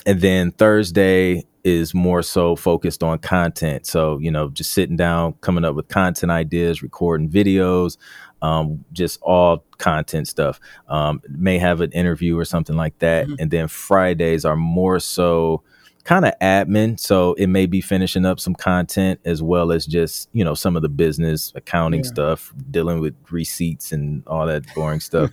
And 0.06 0.22
then 0.22 0.52
thursday 0.52 1.44
is 1.68 1.94
more 1.94 2.22
so 2.24 2.56
focused 2.56 3.04
on 3.04 3.20
content. 3.20 3.86
So, 3.86 4.18
you 4.20 4.32
know, 4.32 4.48
just 4.50 4.72
sitting 4.72 4.96
down, 4.96 5.34
coming 5.42 5.66
up 5.66 5.76
with 5.76 5.90
content 5.90 6.32
ideas, 6.32 6.82
recording 6.82 7.30
videos, 7.30 7.98
um, 8.42 8.86
just 8.94 9.20
all 9.22 9.66
content 9.78 10.30
stuff. 10.30 10.62
Um, 10.88 11.22
may 11.28 11.58
have 11.58 11.82
an 11.82 11.92
interview 11.92 12.40
or 12.40 12.46
something 12.46 12.78
like 12.78 12.98
that. 13.00 13.28
Mm-hmm. 13.28 13.36
And 13.40 13.52
then 13.52 13.68
Fridays 13.68 14.46
are 14.46 14.56
more 14.56 15.02
so 15.02 15.62
kind 16.06 16.24
of 16.24 16.32
admin. 16.42 16.98
So 16.98 17.34
it 17.34 17.48
may 17.48 17.66
be 17.66 17.82
finishing 17.82 18.26
up 18.26 18.40
some 18.40 18.56
content 18.56 19.20
as 19.26 19.44
well 19.44 19.74
as 19.74 19.86
just, 19.86 20.30
you 20.32 20.46
know, 20.46 20.54
some 20.54 20.78
of 20.78 20.84
the 20.84 20.90
business 20.90 21.52
accounting 21.54 22.06
yeah. 22.06 22.10
stuff, 22.10 22.54
dealing 22.72 23.02
with 23.02 23.14
receipts 23.30 23.92
and 23.92 24.26
all 24.26 24.48
that 24.48 24.64
boring 24.74 25.02
stuff. 25.02 25.32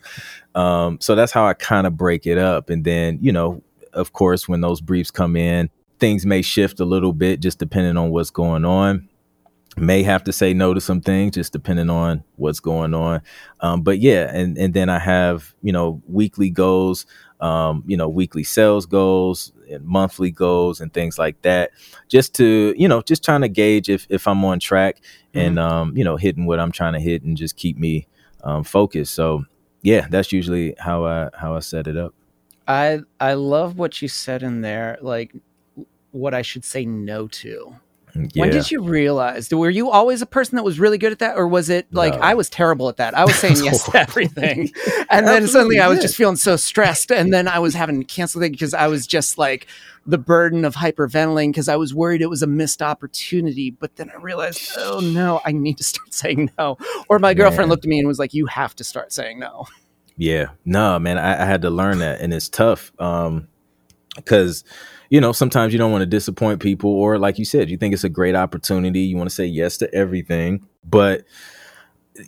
um, 0.56 0.98
so 1.00 1.14
that's 1.14 1.30
how 1.30 1.46
I 1.46 1.54
kind 1.54 1.86
of 1.86 1.96
break 1.96 2.26
it 2.26 2.38
up. 2.38 2.70
And 2.70 2.84
then, 2.84 3.20
you 3.22 3.30
know, 3.30 3.62
of 3.92 4.14
course, 4.14 4.48
when 4.48 4.62
those 4.62 4.80
briefs 4.80 5.12
come 5.12 5.36
in, 5.36 5.70
things 5.98 6.26
may 6.26 6.42
shift 6.42 6.80
a 6.80 6.84
little 6.84 7.12
bit 7.12 7.40
just 7.40 7.58
depending 7.58 7.96
on 7.96 8.10
what's 8.10 8.30
going 8.30 8.64
on. 8.64 9.08
May 9.76 10.04
have 10.04 10.22
to 10.24 10.32
say 10.32 10.54
no 10.54 10.72
to 10.72 10.80
some 10.80 11.00
things 11.00 11.34
just 11.34 11.52
depending 11.52 11.90
on 11.90 12.22
what's 12.36 12.60
going 12.60 12.94
on. 12.94 13.22
Um, 13.60 13.82
but 13.82 13.98
yeah 13.98 14.30
and 14.32 14.56
and 14.56 14.72
then 14.74 14.88
i 14.88 14.98
have 14.98 15.54
you 15.62 15.72
know 15.72 16.02
weekly 16.06 16.50
goals 16.50 17.06
um, 17.40 17.82
you 17.86 17.96
know 17.96 18.08
weekly 18.08 18.44
sales 18.44 18.86
goals 18.86 19.52
and 19.70 19.84
monthly 19.84 20.30
goals 20.30 20.80
and 20.80 20.92
things 20.92 21.18
like 21.18 21.40
that 21.42 21.72
just 22.08 22.34
to 22.34 22.74
you 22.76 22.86
know 22.86 23.02
just 23.02 23.24
trying 23.24 23.40
to 23.40 23.48
gauge 23.48 23.88
if 23.88 24.06
if 24.08 24.28
i'm 24.28 24.44
on 24.44 24.60
track 24.60 24.96
mm-hmm. 24.96 25.40
and 25.40 25.58
um, 25.58 25.96
you 25.96 26.04
know 26.04 26.16
hitting 26.16 26.46
what 26.46 26.60
i'm 26.60 26.72
trying 26.72 26.92
to 26.92 27.00
hit 27.00 27.22
and 27.22 27.36
just 27.36 27.56
keep 27.56 27.76
me 27.76 28.06
um, 28.44 28.62
focused. 28.62 29.14
So 29.14 29.44
yeah 29.82 30.06
that's 30.08 30.32
usually 30.32 30.74
how 30.78 31.04
i 31.04 31.28
how 31.36 31.54
i 31.54 31.60
set 31.60 31.86
it 31.86 31.96
up. 31.96 32.14
I 32.66 33.00
i 33.20 33.34
love 33.34 33.76
what 33.76 34.00
you 34.00 34.08
said 34.08 34.42
in 34.42 34.60
there 34.60 34.98
like 35.02 35.34
what 36.14 36.34
I 36.34 36.42
should 36.42 36.64
say 36.64 36.84
no 36.84 37.28
to. 37.28 37.76
Yeah. 38.14 38.42
When 38.42 38.50
did 38.50 38.70
you 38.70 38.80
realize? 38.80 39.50
Were 39.50 39.70
you 39.70 39.90
always 39.90 40.22
a 40.22 40.26
person 40.26 40.54
that 40.54 40.62
was 40.62 40.78
really 40.78 40.98
good 40.98 41.10
at 41.10 41.18
that, 41.18 41.36
or 41.36 41.48
was 41.48 41.68
it 41.68 41.92
like 41.92 42.14
no. 42.14 42.20
I 42.20 42.34
was 42.34 42.48
terrible 42.48 42.88
at 42.88 42.98
that? 42.98 43.16
I 43.16 43.24
was 43.24 43.34
saying 43.34 43.56
yes 43.64 43.84
to 43.86 43.96
everything, 44.00 44.70
and 45.10 45.26
then 45.26 45.48
suddenly 45.48 45.80
I 45.80 45.88
was 45.88 45.98
just 45.98 46.14
feeling 46.14 46.36
so 46.36 46.54
stressed, 46.54 47.10
and 47.10 47.34
then 47.34 47.48
I 47.48 47.58
was 47.58 47.74
having 47.74 47.98
to 47.98 48.06
cancel 48.06 48.40
things 48.40 48.52
because 48.52 48.72
I 48.72 48.86
was 48.86 49.08
just 49.08 49.36
like 49.36 49.66
the 50.06 50.18
burden 50.18 50.64
of 50.64 50.76
hyperventilating 50.76 51.48
because 51.48 51.68
I 51.68 51.74
was 51.74 51.92
worried 51.92 52.22
it 52.22 52.30
was 52.30 52.42
a 52.42 52.46
missed 52.46 52.82
opportunity. 52.82 53.72
But 53.72 53.96
then 53.96 54.12
I 54.16 54.20
realized, 54.20 54.62
oh 54.76 55.00
no, 55.00 55.40
I 55.44 55.50
need 55.50 55.78
to 55.78 55.84
start 55.92 56.14
saying 56.14 56.52
no. 56.56 56.78
Or 57.08 57.18
my 57.18 57.34
girlfriend 57.34 57.68
man. 57.68 57.70
looked 57.70 57.84
at 57.84 57.88
me 57.88 57.98
and 57.98 58.06
was 58.06 58.20
like, 58.20 58.32
"You 58.32 58.46
have 58.46 58.76
to 58.76 58.84
start 58.84 59.12
saying 59.12 59.40
no." 59.40 59.66
Yeah, 60.16 60.50
no, 60.64 61.00
man, 61.00 61.18
I, 61.18 61.42
I 61.42 61.46
had 61.46 61.62
to 61.62 61.70
learn 61.70 61.98
that, 61.98 62.20
and 62.20 62.32
it's 62.32 62.48
tough 62.48 62.92
um, 63.00 63.48
because 64.14 64.62
you 65.10 65.20
know, 65.20 65.32
sometimes 65.32 65.72
you 65.72 65.78
don't 65.78 65.92
want 65.92 66.02
to 66.02 66.06
disappoint 66.06 66.60
people, 66.60 66.90
or 66.90 67.18
like 67.18 67.38
you 67.38 67.44
said, 67.44 67.70
you 67.70 67.76
think 67.76 67.94
it's 67.94 68.04
a 68.04 68.08
great 68.08 68.34
opportunity. 68.34 69.00
You 69.00 69.16
want 69.16 69.28
to 69.28 69.34
say 69.34 69.46
yes 69.46 69.76
to 69.78 69.94
everything. 69.94 70.66
But 70.84 71.24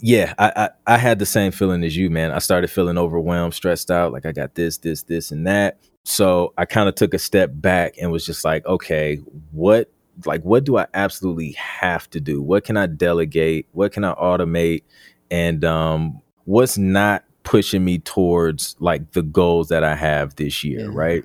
yeah, 0.02 0.34
I, 0.38 0.52
I, 0.56 0.94
I 0.94 0.98
had 0.98 1.18
the 1.18 1.26
same 1.26 1.52
feeling 1.52 1.84
as 1.84 1.96
you, 1.96 2.10
man. 2.10 2.32
I 2.32 2.38
started 2.38 2.70
feeling 2.70 2.98
overwhelmed, 2.98 3.54
stressed 3.54 3.90
out, 3.90 4.12
like 4.12 4.26
I 4.26 4.32
got 4.32 4.54
this, 4.54 4.78
this, 4.78 5.02
this, 5.04 5.30
and 5.30 5.46
that. 5.46 5.78
So 6.04 6.52
I 6.56 6.64
kind 6.64 6.88
of 6.88 6.94
took 6.94 7.14
a 7.14 7.18
step 7.18 7.50
back 7.52 7.94
and 8.00 8.12
was 8.12 8.24
just 8.24 8.44
like, 8.44 8.64
okay, 8.66 9.16
what 9.50 9.90
like 10.24 10.42
what 10.42 10.64
do 10.64 10.78
I 10.78 10.86
absolutely 10.94 11.52
have 11.52 12.08
to 12.10 12.20
do? 12.20 12.40
What 12.40 12.64
can 12.64 12.76
I 12.76 12.86
delegate? 12.86 13.66
What 13.72 13.92
can 13.92 14.04
I 14.04 14.14
automate? 14.14 14.82
And 15.30 15.64
um 15.64 16.20
what's 16.44 16.78
not 16.78 17.24
pushing 17.42 17.84
me 17.84 17.98
towards 17.98 18.76
like 18.78 19.12
the 19.12 19.22
goals 19.22 19.68
that 19.68 19.84
I 19.84 19.94
have 19.94 20.36
this 20.36 20.64
year, 20.64 20.80
yeah. 20.80 20.90
right? 20.92 21.24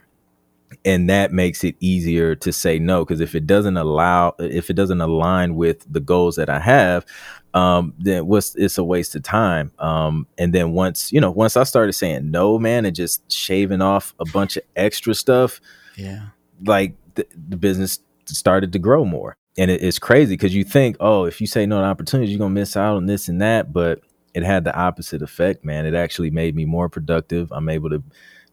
And 0.86 1.10
that 1.10 1.32
makes 1.32 1.64
it 1.64 1.76
easier 1.80 2.36
to 2.36 2.54
say 2.54 2.80
no 2.80 3.04
because 3.04 3.22
if 3.22 3.36
it 3.36 3.46
doesn't 3.46 3.78
allow 3.78 4.36
if 4.40 4.70
it 4.70 4.74
doesn't 4.74 5.02
align 5.02 5.56
with 5.56 5.86
the 5.92 6.00
goals 6.00 6.36
that 6.38 6.50
I 6.50 6.60
have, 6.60 7.06
um, 7.54 7.94
then 8.00 8.28
what's 8.28 8.56
it's 8.56 8.78
a 8.78 8.84
waste 8.84 9.16
of 9.16 9.24
time. 9.24 9.72
Um, 9.80 10.28
and 10.38 10.54
then 10.54 10.72
once 10.72 11.12
you 11.12 11.20
know, 11.20 11.32
once 11.32 11.58
I 11.58 11.64
started 11.64 11.94
saying 11.94 12.32
no, 12.32 12.58
man, 12.58 12.86
and 12.86 12.96
just 12.96 13.30
shaving 13.32 13.82
off 13.82 14.14
a 14.20 14.26
bunch 14.26 14.58
of 14.58 14.64
extra 14.76 15.14
stuff, 15.14 15.60
yeah, 15.96 16.28
like 16.66 16.96
the, 17.16 17.28
the 17.50 17.58
business 17.58 18.00
started 18.26 18.72
to 18.74 18.80
grow 18.80 19.04
more. 19.06 19.38
And 19.58 19.70
it, 19.70 19.84
it's 19.84 20.00
crazy 20.00 20.36
because 20.36 20.56
you 20.56 20.64
think, 20.64 20.96
oh, 21.00 21.26
if 21.26 21.42
you 21.42 21.48
say 21.48 21.66
no 21.66 21.80
to 21.80 21.86
opportunities, 21.86 22.32
you're 22.32 22.40
gonna 22.40 22.54
miss 22.54 22.78
out 22.78 22.96
on 22.96 23.06
this 23.06 23.28
and 23.28 23.42
that, 23.42 23.74
but 23.74 24.02
it 24.34 24.44
had 24.44 24.64
the 24.64 24.76
opposite 24.76 25.22
effect, 25.22 25.66
man. 25.66 25.86
It 25.86 25.94
actually 25.94 26.30
made 26.30 26.56
me 26.56 26.66
more 26.66 26.90
productive. 26.90 27.52
I'm 27.52 27.70
able 27.70 27.90
to 27.90 28.02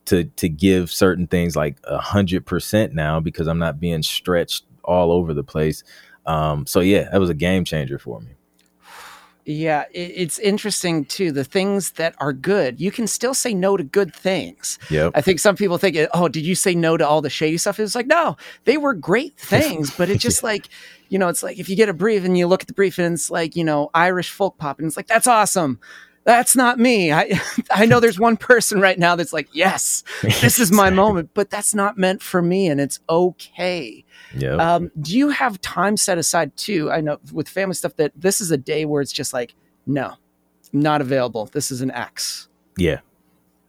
to 0.09 0.25
to 0.25 0.49
give 0.49 0.91
certain 0.91 1.27
things 1.27 1.55
like 1.55 1.77
a 1.83 1.97
hundred 1.97 2.45
percent 2.45 2.93
now 2.93 3.19
because 3.19 3.47
I'm 3.47 3.59
not 3.59 3.79
being 3.79 4.03
stretched 4.03 4.65
all 4.83 5.11
over 5.11 5.33
the 5.33 5.43
place. 5.43 5.83
Um, 6.25 6.65
so 6.65 6.79
yeah, 6.79 7.09
that 7.11 7.19
was 7.19 7.29
a 7.29 7.35
game 7.35 7.63
changer 7.63 7.97
for 7.97 8.19
me. 8.19 8.31
Yeah, 9.45 9.85
it's 9.93 10.37
interesting 10.37 11.05
too. 11.05 11.31
The 11.31 11.43
things 11.43 11.91
that 11.93 12.13
are 12.19 12.33
good, 12.33 12.79
you 12.79 12.91
can 12.91 13.07
still 13.07 13.33
say 13.33 13.51
no 13.53 13.77
to 13.77 13.83
good 13.83 14.13
things. 14.13 14.77
Yeah, 14.91 15.09
I 15.15 15.21
think 15.21 15.39
some 15.39 15.55
people 15.55 15.79
think, 15.79 15.97
"Oh, 16.13 16.27
did 16.27 16.45
you 16.45 16.53
say 16.53 16.75
no 16.75 16.97
to 16.97 17.07
all 17.07 17.21
the 17.21 17.31
shady 17.31 17.57
stuff?" 17.57 17.79
It's 17.79 17.95
like, 17.95 18.05
no, 18.05 18.37
they 18.65 18.77
were 18.77 18.93
great 18.93 19.37
things, 19.39 19.89
but 19.95 20.09
it's 20.09 20.21
just 20.21 20.43
like, 20.43 20.69
you 21.07 21.17
know, 21.17 21.29
it's 21.29 21.41
like 21.41 21.57
if 21.57 21.67
you 21.67 21.75
get 21.75 21.89
a 21.89 21.93
brief 21.93 22.23
and 22.23 22.37
you 22.37 22.45
look 22.45 22.61
at 22.61 22.67
the 22.67 22.73
brief 22.73 22.99
and 22.99 23.15
it's 23.15 23.31
like, 23.31 23.55
you 23.55 23.63
know, 23.63 23.89
Irish 23.95 24.29
folk 24.29 24.57
pop, 24.59 24.77
and 24.77 24.87
it's 24.87 24.97
like, 24.97 25.07
that's 25.07 25.27
awesome. 25.27 25.79
That's 26.23 26.55
not 26.55 26.79
me. 26.79 27.11
I 27.11 27.39
I 27.71 27.85
know 27.85 27.99
there's 27.99 28.19
one 28.19 28.37
person 28.37 28.79
right 28.79 28.99
now 28.99 29.15
that's 29.15 29.33
like, 29.33 29.49
yes, 29.53 30.03
this 30.21 30.59
is 30.59 30.71
my 30.71 30.89
moment, 30.89 31.31
but 31.33 31.49
that's 31.49 31.73
not 31.73 31.97
meant 31.97 32.21
for 32.21 32.41
me, 32.41 32.67
and 32.67 32.79
it's 32.79 32.99
okay. 33.09 34.05
Yeah. 34.35 34.55
Um, 34.55 34.91
do 34.99 35.17
you 35.17 35.29
have 35.29 35.59
time 35.61 35.97
set 35.97 36.17
aside 36.17 36.55
too? 36.55 36.91
I 36.91 37.01
know 37.01 37.17
with 37.31 37.49
family 37.49 37.75
stuff 37.75 37.95
that 37.95 38.11
this 38.15 38.41
is 38.41 38.51
a 38.51 38.57
day 38.57 38.85
where 38.85 39.01
it's 39.01 39.13
just 39.13 39.33
like, 39.33 39.55
no, 39.85 40.15
not 40.73 41.01
available. 41.01 41.47
This 41.47 41.71
is 41.71 41.81
an 41.81 41.91
X. 41.91 42.47
Yeah. 42.77 42.99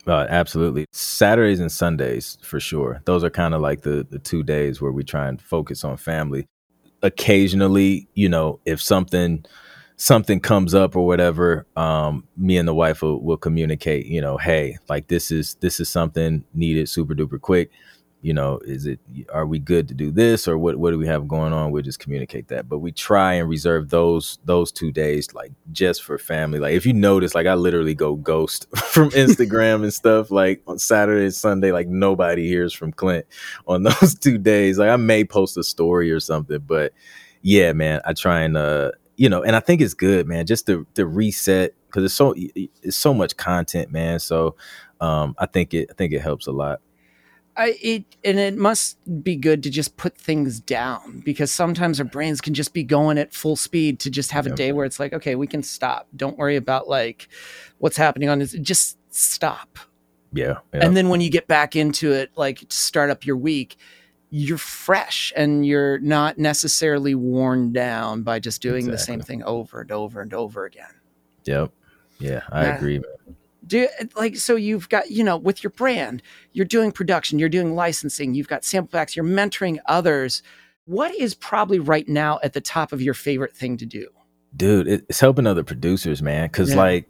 Uh, 0.07 0.27
absolutely. 0.29 0.87
Saturdays 0.93 1.61
and 1.61 1.71
Sundays 1.71 2.39
for 2.43 2.59
sure. 2.59 3.03
Those 3.05 3.23
are 3.23 3.31
kind 3.31 3.55
of 3.55 3.61
like 3.61 3.83
the 3.83 4.07
the 4.09 4.19
two 4.19 4.43
days 4.43 4.81
where 4.81 4.93
we 4.93 5.05
try 5.05 5.29
and 5.29 5.41
focus 5.41 5.85
on 5.85 5.97
family. 5.97 6.49
Occasionally, 7.03 8.09
you 8.15 8.29
know, 8.29 8.61
if 8.67 8.81
something 8.81 9.45
something 10.01 10.41
comes 10.41 10.75
up 10.75 10.97
or 10.97 11.07
whatever, 11.07 11.67
um, 11.77 12.27
me 12.37 12.57
and 12.57 12.67
the 12.67 12.75
wife 12.75 13.03
will, 13.03 13.21
will 13.23 13.37
communicate, 13.37 14.07
you 14.07 14.21
know, 14.21 14.37
hey, 14.39 14.79
like 14.89 15.09
this 15.09 15.31
is 15.31 15.57
this 15.61 15.81
is 15.81 15.89
something 15.89 16.45
needed 16.55 16.89
super 16.89 17.15
duper 17.15 17.41
quick 17.41 17.71
you 18.23 18.35
know, 18.35 18.61
is 18.65 18.87
it 18.87 19.01
are 19.33 19.47
we 19.47 19.59
good 19.59 19.89
to 19.89 19.95
do 19.95 20.11
this 20.11 20.47
or 20.47 20.59
what 20.59 20.77
what 20.77 20.91
do 20.91 20.99
we 20.99 21.07
have 21.07 21.27
going 21.27 21.53
on? 21.53 21.71
We'll 21.71 21.83
just 21.83 22.01
communicate 22.01 22.49
that. 22.49 22.69
But 22.69 22.79
we 22.79 22.93
try 22.93 23.35
and 23.35 23.49
reserve 23.49 23.89
those 23.89 24.39
those 24.45 24.71
two 24.71 24.93
days 24.93 25.33
like 25.33 25.53
just 25.73 26.03
for 26.03 26.19
family. 26.19 26.59
Like 26.59 26.75
if 26.75 26.85
you 26.85 26.93
notice, 26.93 27.35
like 27.35 27.47
I 27.47 27.55
literally 27.55 27.95
go 27.95 28.17
ghost 28.17 28.67
from 28.77 29.11
Instagram 29.11 29.83
and 29.83 29.93
stuff 29.93 30.31
like 30.31 30.63
on 30.67 30.79
Saturday 30.79 31.25
and 31.25 31.35
Sunday, 31.35 31.73
like 31.73 31.89
nobody 31.89 32.47
hears 32.47 32.75
from 32.75 32.93
Clint 32.93 33.27
on 33.67 33.83
those 34.01 34.15
two 34.15 34.37
days. 34.37 34.79
Like 34.79 34.91
I 34.91 34.97
may 34.97 35.25
post 35.25 35.57
a 35.57 35.65
story 35.65 36.11
or 36.11 36.21
something, 36.21 36.59
but 36.67 36.93
yeah, 37.43 37.73
man, 37.73 38.03
I 38.05 38.13
try 38.13 38.41
and 38.43 38.57
uh 38.57 38.91
you 39.21 39.29
know, 39.29 39.43
and 39.43 39.55
I 39.55 39.61
think 39.61 39.83
it's 39.83 39.93
good, 39.93 40.27
man, 40.27 40.47
just 40.47 40.65
to 40.65 40.87
to 40.95 41.05
reset 41.05 41.75
because 41.87 42.05
it's 42.05 42.15
so 42.15 42.33
it's 42.37 42.97
so 42.97 43.13
much 43.13 43.37
content, 43.37 43.93
man. 43.93 44.19
So 44.19 44.57
um 44.99 45.35
I 45.37 45.45
think 45.45 45.75
it 45.75 45.89
I 45.91 45.93
think 45.93 46.15
it 46.15 46.23
helps 46.23 46.47
a 46.47 46.53
lot. 46.53 46.81
I, 47.55 47.77
it 47.83 48.05
and 48.25 48.39
it 48.39 48.57
must 48.57 48.97
be 49.23 49.37
good 49.37 49.63
to 49.65 49.71
just 49.71 49.99
put 49.99 50.17
things 50.17 50.59
down 50.59 51.21
because 51.23 51.53
sometimes 51.53 52.01
our 52.01 52.07
brains 52.07 52.41
can 52.41 52.55
just 52.55 52.73
be 52.73 52.83
going 52.83 53.19
at 53.19 53.35
full 53.35 53.57
speed 53.57 54.01
to 54.01 54.11
just 54.11 54.31
have 54.31 54.47
a 54.47 54.55
day 54.55 54.73
where 54.73 54.87
it's 54.87 54.99
like, 54.99 55.13
okay, 55.13 55.35
we 55.35 55.47
can 55.47 55.63
stop. 55.63 56.09
Don't 56.17 56.39
worry 56.39 56.57
about 56.57 56.89
like 56.89 57.29
what's 57.77 57.99
happening 57.99 58.31
on 58.31 58.39
this. 58.39 58.53
Just 58.53 58.97
stop. 59.11 59.79
Yeah, 60.33 60.61
yeah. 60.73 60.87
And 60.87 60.97
then 60.97 61.11
when 61.11 61.21
you 61.21 61.29
get 61.29 61.47
back 61.47 61.77
into 61.77 62.13
it, 62.13 62.31
like 62.37 62.65
start 62.71 63.11
up 63.11 63.27
your 63.27 63.37
week, 63.37 63.77
you're 64.31 64.59
fresh 64.59 65.33
and 65.37 65.67
you're 65.67 65.99
not 65.99 66.39
necessarily 66.39 67.15
worn 67.15 67.73
down 67.73 68.23
by 68.23 68.39
just 68.39 68.63
doing 68.63 68.87
exactly. 68.87 68.93
the 68.93 68.99
same 68.99 69.21
thing 69.21 69.43
over 69.43 69.81
and 69.81 69.93
over 69.93 70.21
and 70.21 70.33
over 70.33 70.65
again. 70.65 70.95
Yep. 71.45 71.73
Yeah, 72.19 72.43
I 72.51 72.67
agree. 72.67 72.99
Man 72.99 73.37
do 73.71 73.89
like 74.17 74.37
so 74.37 74.57
you've 74.57 74.89
got 74.89 75.11
you 75.11 75.23
know 75.23 75.37
with 75.37 75.63
your 75.63 75.71
brand 75.71 76.23
you're 76.53 76.67
doing 76.67 76.91
production 76.91 77.39
you're 77.39 77.49
doing 77.49 77.75
licensing 77.75 78.35
you've 78.35 78.49
got 78.49 78.65
sample 78.65 78.91
packs 78.91 79.15
you're 79.15 79.25
mentoring 79.25 79.79
others 79.87 80.43
what 80.87 81.15
is 81.15 81.35
probably 81.35 81.79
right 81.79 82.09
now 82.09 82.39
at 82.43 82.53
the 82.53 82.61
top 82.61 82.93
of 82.93 83.01
your 83.01 83.15
favorite 83.15 83.57
thing 83.57 83.77
to 83.77 83.87
do 83.87 84.09
dude 84.57 84.89
it's 84.89 85.21
helping 85.21 85.47
other 85.47 85.63
producers 85.63 86.21
man 86.21 86.49
because 86.49 86.71
yeah. 86.71 86.77
like 86.77 87.09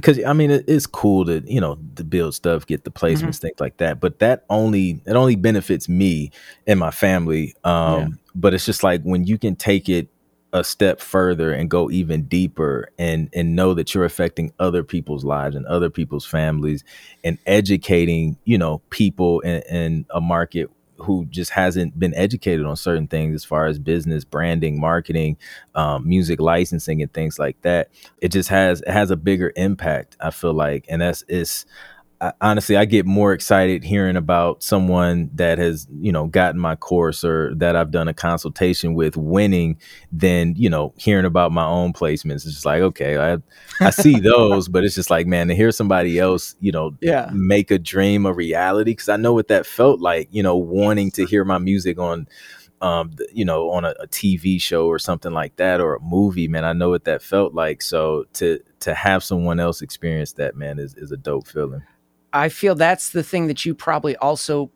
because 0.00 0.22
i 0.24 0.32
mean 0.32 0.50
it 0.50 0.68
is 0.68 0.86
cool 0.86 1.24
to 1.24 1.42
you 1.46 1.60
know 1.60 1.78
to 1.96 2.04
build 2.04 2.34
stuff 2.34 2.66
get 2.66 2.84
the 2.84 2.90
placements 2.90 3.18
mm-hmm. 3.18 3.46
things 3.46 3.60
like 3.60 3.76
that 3.76 4.00
but 4.00 4.18
that 4.18 4.44
only 4.50 5.00
it 5.06 5.14
only 5.14 5.36
benefits 5.36 5.88
me 5.88 6.30
and 6.66 6.80
my 6.80 6.90
family 6.90 7.54
um 7.64 8.00
yeah. 8.00 8.08
but 8.34 8.54
it's 8.54 8.66
just 8.66 8.82
like 8.82 9.02
when 9.02 9.24
you 9.24 9.38
can 9.38 9.54
take 9.54 9.88
it 9.88 10.08
a 10.52 10.64
step 10.64 11.00
further 11.00 11.52
and 11.52 11.70
go 11.70 11.90
even 11.90 12.24
deeper 12.24 12.88
and 12.98 13.28
and 13.32 13.54
know 13.54 13.72
that 13.72 13.94
you're 13.94 14.04
affecting 14.04 14.52
other 14.58 14.82
people's 14.82 15.24
lives 15.24 15.54
and 15.54 15.64
other 15.66 15.88
people's 15.90 16.26
families 16.26 16.82
and 17.22 17.38
educating 17.46 18.36
you 18.44 18.58
know 18.58 18.78
people 18.90 19.40
in, 19.40 19.62
in 19.70 20.06
a 20.10 20.20
market 20.20 20.68
who 21.02 21.26
just 21.26 21.50
hasn't 21.50 21.98
been 21.98 22.14
educated 22.14 22.64
on 22.66 22.76
certain 22.76 23.06
things 23.06 23.34
as 23.34 23.44
far 23.44 23.66
as 23.66 23.78
business 23.78 24.24
branding 24.24 24.80
marketing 24.80 25.36
um, 25.74 26.06
music 26.08 26.40
licensing 26.40 27.02
and 27.02 27.12
things 27.12 27.38
like 27.38 27.60
that 27.62 27.90
it 28.20 28.28
just 28.30 28.48
has 28.48 28.80
it 28.82 28.90
has 28.90 29.10
a 29.10 29.16
bigger 29.16 29.52
impact 29.56 30.16
i 30.20 30.30
feel 30.30 30.54
like. 30.54 30.84
And 30.88 31.00
that's 31.02 31.24
it's 31.28 31.66
I, 32.20 32.32
honestly, 32.40 32.76
I 32.76 32.84
get 32.84 33.06
more 33.06 33.32
excited 33.32 33.82
hearing 33.82 34.16
about 34.16 34.62
someone 34.62 35.30
that 35.34 35.58
has, 35.58 35.86
you 36.00 36.12
know, 36.12 36.26
gotten 36.26 36.60
my 36.60 36.76
course 36.76 37.24
or 37.24 37.54
that 37.54 37.76
I've 37.76 37.90
done 37.90 38.08
a 38.08 38.14
consultation 38.14 38.94
with 38.94 39.16
winning 39.16 39.78
than, 40.12 40.54
you 40.56 40.68
know, 40.68 40.92
hearing 40.98 41.24
about 41.24 41.50
my 41.50 41.64
own 41.64 41.94
placements. 41.94 42.44
It's 42.44 42.54
just 42.54 42.66
like, 42.66 42.82
okay, 42.82 43.16
I, 43.16 43.38
I 43.80 43.90
see 43.90 44.20
those, 44.20 44.68
but 44.68 44.84
it's 44.84 44.94
just 44.94 45.08
like, 45.08 45.26
man, 45.26 45.48
to 45.48 45.54
hear 45.54 45.72
somebody 45.72 46.18
else, 46.18 46.56
you 46.60 46.72
know, 46.72 46.94
yeah. 47.00 47.30
make 47.32 47.70
a 47.70 47.78
dream 47.78 48.26
a 48.26 48.34
reality. 48.34 48.94
Cause 48.94 49.08
I 49.08 49.16
know 49.16 49.32
what 49.32 49.48
that 49.48 49.64
felt 49.64 50.00
like, 50.00 50.28
you 50.30 50.42
know, 50.42 50.56
wanting 50.56 51.10
to 51.12 51.24
hear 51.24 51.44
my 51.44 51.58
music 51.58 51.98
on, 51.98 52.28
um, 52.82 53.12
you 53.32 53.46
know, 53.46 53.70
on 53.70 53.86
a, 53.86 53.94
a 53.98 54.06
TV 54.06 54.60
show 54.60 54.86
or 54.86 54.98
something 54.98 55.32
like 55.32 55.56
that, 55.56 55.80
or 55.80 55.96
a 55.96 56.00
movie, 56.00 56.48
man, 56.48 56.64
I 56.64 56.72
know 56.74 56.90
what 56.90 57.04
that 57.04 57.22
felt 57.22 57.54
like. 57.54 57.80
So 57.80 58.24
to, 58.34 58.58
to 58.80 58.94
have 58.94 59.24
someone 59.24 59.58
else 59.58 59.80
experience 59.80 60.32
that, 60.34 60.54
man, 60.54 60.78
is, 60.78 60.94
is 60.94 61.12
a 61.12 61.16
dope 61.16 61.46
feeling. 61.46 61.82
I 62.32 62.48
feel 62.48 62.74
that's 62.74 63.10
the 63.10 63.22
thing 63.22 63.46
that 63.48 63.64
you 63.64 63.74
probably 63.74 64.16
also 64.16 64.70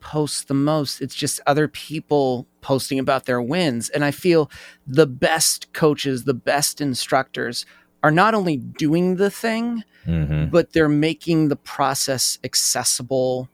post 0.00 0.48
the 0.48 0.54
most. 0.54 1.00
It's 1.00 1.14
just 1.14 1.40
other 1.46 1.68
people 1.68 2.46
posting 2.60 2.98
about 2.98 3.26
their 3.26 3.42
wins. 3.42 3.88
And 3.88 4.04
I 4.04 4.10
feel 4.10 4.50
the 4.86 5.06
best 5.06 5.72
coaches, 5.72 6.24
the 6.24 6.34
best 6.34 6.80
instructors 6.80 7.66
are 8.02 8.10
not 8.10 8.34
only 8.34 8.56
doing 8.56 9.16
the 9.16 9.30
thing, 9.30 9.82
mm-hmm. 10.06 10.46
but 10.46 10.72
they're 10.72 10.88
making 10.88 11.48
the 11.48 11.56
process 11.56 12.38
accessible 12.44 13.48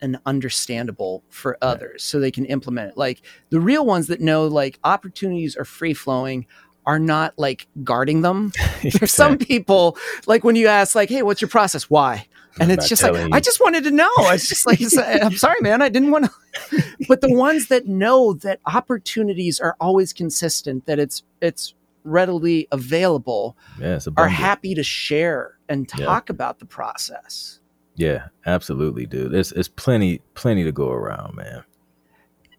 and 0.00 0.18
understandable 0.26 1.22
for 1.30 1.56
others 1.62 2.02
so 2.02 2.18
they 2.18 2.30
can 2.30 2.44
implement 2.46 2.90
it. 2.90 2.98
Like 2.98 3.22
the 3.50 3.60
real 3.60 3.86
ones 3.86 4.08
that 4.08 4.20
know 4.20 4.46
like 4.46 4.78
opportunities 4.84 5.56
are 5.56 5.64
free 5.64 5.94
flowing 5.94 6.46
are 6.86 6.98
not 6.98 7.34
like 7.38 7.66
guarding 7.82 8.22
them. 8.22 8.52
There's 8.82 9.12
some 9.12 9.38
people 9.38 9.96
like 10.26 10.44
when 10.44 10.56
you 10.56 10.66
ask 10.66 10.94
like, 10.94 11.08
"Hey, 11.08 11.22
what's 11.22 11.40
your 11.40 11.48
process? 11.48 11.88
Why?" 11.88 12.26
And 12.60 12.70
I'm 12.70 12.78
it's 12.78 12.88
just 12.88 13.02
like, 13.02 13.14
you. 13.14 13.28
I 13.32 13.40
just 13.40 13.60
wanted 13.60 13.84
to 13.84 13.90
know. 13.90 14.10
It's 14.18 14.48
just 14.48 14.66
like, 14.66 14.80
I'm 15.22 15.36
sorry, 15.36 15.60
man, 15.60 15.82
I 15.82 15.88
didn't 15.88 16.10
want 16.10 16.26
to. 16.26 16.84
but 17.08 17.20
the 17.20 17.32
ones 17.32 17.68
that 17.68 17.86
know 17.86 18.34
that 18.34 18.60
opportunities 18.66 19.58
are 19.58 19.76
always 19.80 20.12
consistent, 20.12 20.86
that 20.86 20.98
it's 20.98 21.22
it's 21.40 21.74
readily 22.04 22.68
available, 22.70 23.56
yeah, 23.80 23.98
are 24.16 24.28
happy 24.28 24.74
to 24.74 24.82
share 24.82 25.58
and 25.68 25.88
talk 25.88 26.28
yeah. 26.28 26.32
about 26.32 26.60
the 26.60 26.66
process. 26.66 27.60
Yeah, 27.96 28.26
absolutely, 28.46 29.06
dude. 29.06 29.32
There's 29.32 29.52
it's 29.52 29.68
plenty 29.68 30.20
plenty 30.34 30.64
to 30.64 30.72
go 30.72 30.90
around, 30.90 31.34
man. 31.34 31.64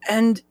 And 0.10 0.42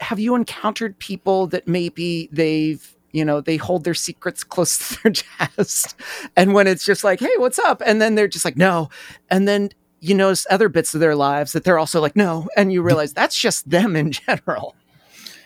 have 0.00 0.18
you 0.18 0.34
encountered 0.34 0.98
people 0.98 1.46
that 1.48 1.68
maybe 1.68 2.28
they've 2.32 2.96
you 3.12 3.24
know, 3.24 3.40
they 3.40 3.56
hold 3.56 3.84
their 3.84 3.94
secrets 3.94 4.42
close 4.44 4.78
to 4.78 5.02
their 5.02 5.12
chest. 5.12 5.94
And 6.36 6.54
when 6.54 6.66
it's 6.66 6.84
just 6.84 7.04
like, 7.04 7.20
hey, 7.20 7.34
what's 7.36 7.58
up? 7.58 7.82
And 7.84 8.00
then 8.00 8.14
they're 8.14 8.28
just 8.28 8.44
like, 8.44 8.56
no. 8.56 8.88
And 9.30 9.46
then 9.46 9.70
you 10.00 10.14
notice 10.14 10.46
other 10.50 10.68
bits 10.68 10.94
of 10.94 11.00
their 11.00 11.14
lives 11.14 11.52
that 11.52 11.64
they're 11.64 11.78
also 11.78 12.00
like, 12.00 12.16
no. 12.16 12.48
And 12.56 12.72
you 12.72 12.82
realize 12.82 13.12
that's 13.12 13.38
just 13.38 13.68
them 13.70 13.94
in 13.94 14.10
general. 14.26 14.74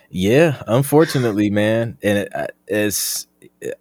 Yeah, 0.09 0.63
unfortunately, 0.67 1.51
man. 1.51 1.99
And 2.03 2.19
it, 2.19 2.33
it's, 2.69 3.27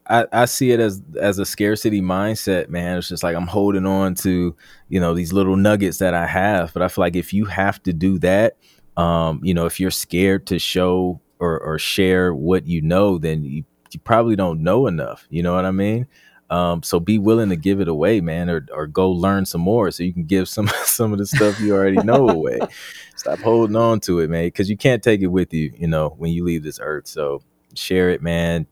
I, 0.08 0.26
I 0.34 0.46
see 0.46 0.72
it 0.72 0.80
as 0.80 1.02
as 1.20 1.38
a 1.38 1.46
scarcity 1.46 2.02
mindset, 2.02 2.70
man. 2.70 2.98
It's 2.98 3.10
just 3.10 3.24
like 3.24 3.36
I'm 3.36 3.48
holding 3.48 3.86
on 3.86 4.16
to, 4.16 4.56
you 4.90 5.00
know, 5.00 5.14
these 5.14 5.34
little 5.34 5.56
nuggets 5.56 6.00
that 6.00 6.14
I 6.14 6.26
have. 6.26 6.74
But 6.74 6.82
I 6.82 6.88
feel 6.88 7.04
like 7.04 7.16
if 7.16 7.34
you 7.34 7.46
have 7.46 7.82
to 7.84 7.94
do 7.94 8.18
that, 8.20 8.58
um, 8.98 9.42
you 9.44 9.54
know, 9.54 9.66
if 9.66 9.80
you're 9.80 9.92
scared 9.92 10.48
to 10.48 10.60
show 10.60 11.22
or, 11.40 11.60
or 11.60 11.78
share 11.78 12.34
what 12.34 12.68
you 12.68 12.82
know, 12.82 13.18
then 13.18 13.44
you, 13.44 13.64
you 13.96 14.00
probably 14.02 14.36
don't 14.36 14.62
know 14.62 14.88
enough. 14.88 15.26
You 15.30 15.42
know 15.42 15.56
what 15.56 15.64
I 15.66 15.72
mean? 15.72 16.06
Um, 16.50 16.84
so 16.84 17.00
be 17.00 17.18
willing 17.18 17.50
to 17.50 17.56
give 17.56 17.80
it 17.80 17.88
away, 17.88 18.20
man, 18.20 18.50
or 18.50 18.68
or 18.72 18.88
go 18.88 19.10
learn 19.10 19.46
some 19.46 19.62
more 19.62 19.90
so 19.90 20.04
you 20.04 20.14
can 20.14 20.26
give 20.26 20.48
some 20.50 20.68
some 20.84 21.14
of 21.14 21.18
the 21.18 21.26
stuff 21.26 21.60
you 21.60 21.74
already 21.74 21.98
know 22.04 22.30
away. 22.30 22.60
Stop 23.16 23.40
holding 23.40 23.78
on 23.78 24.02
to 24.02 24.20
it, 24.20 24.30
man, 24.30 24.46
because 24.46 24.70
you 24.70 24.78
can't 24.78 25.02
take 25.02 25.22
it 25.22 25.28
with 25.28 25.54
you, 25.54 25.74
you 25.78 25.88
know, 25.88 26.10
when 26.18 26.32
you 26.32 26.44
leave 26.44 26.62
this 26.62 26.80
earth. 26.82 27.08
So 27.08 27.42
share 27.74 28.10
it, 28.10 28.22
man. 28.22 28.68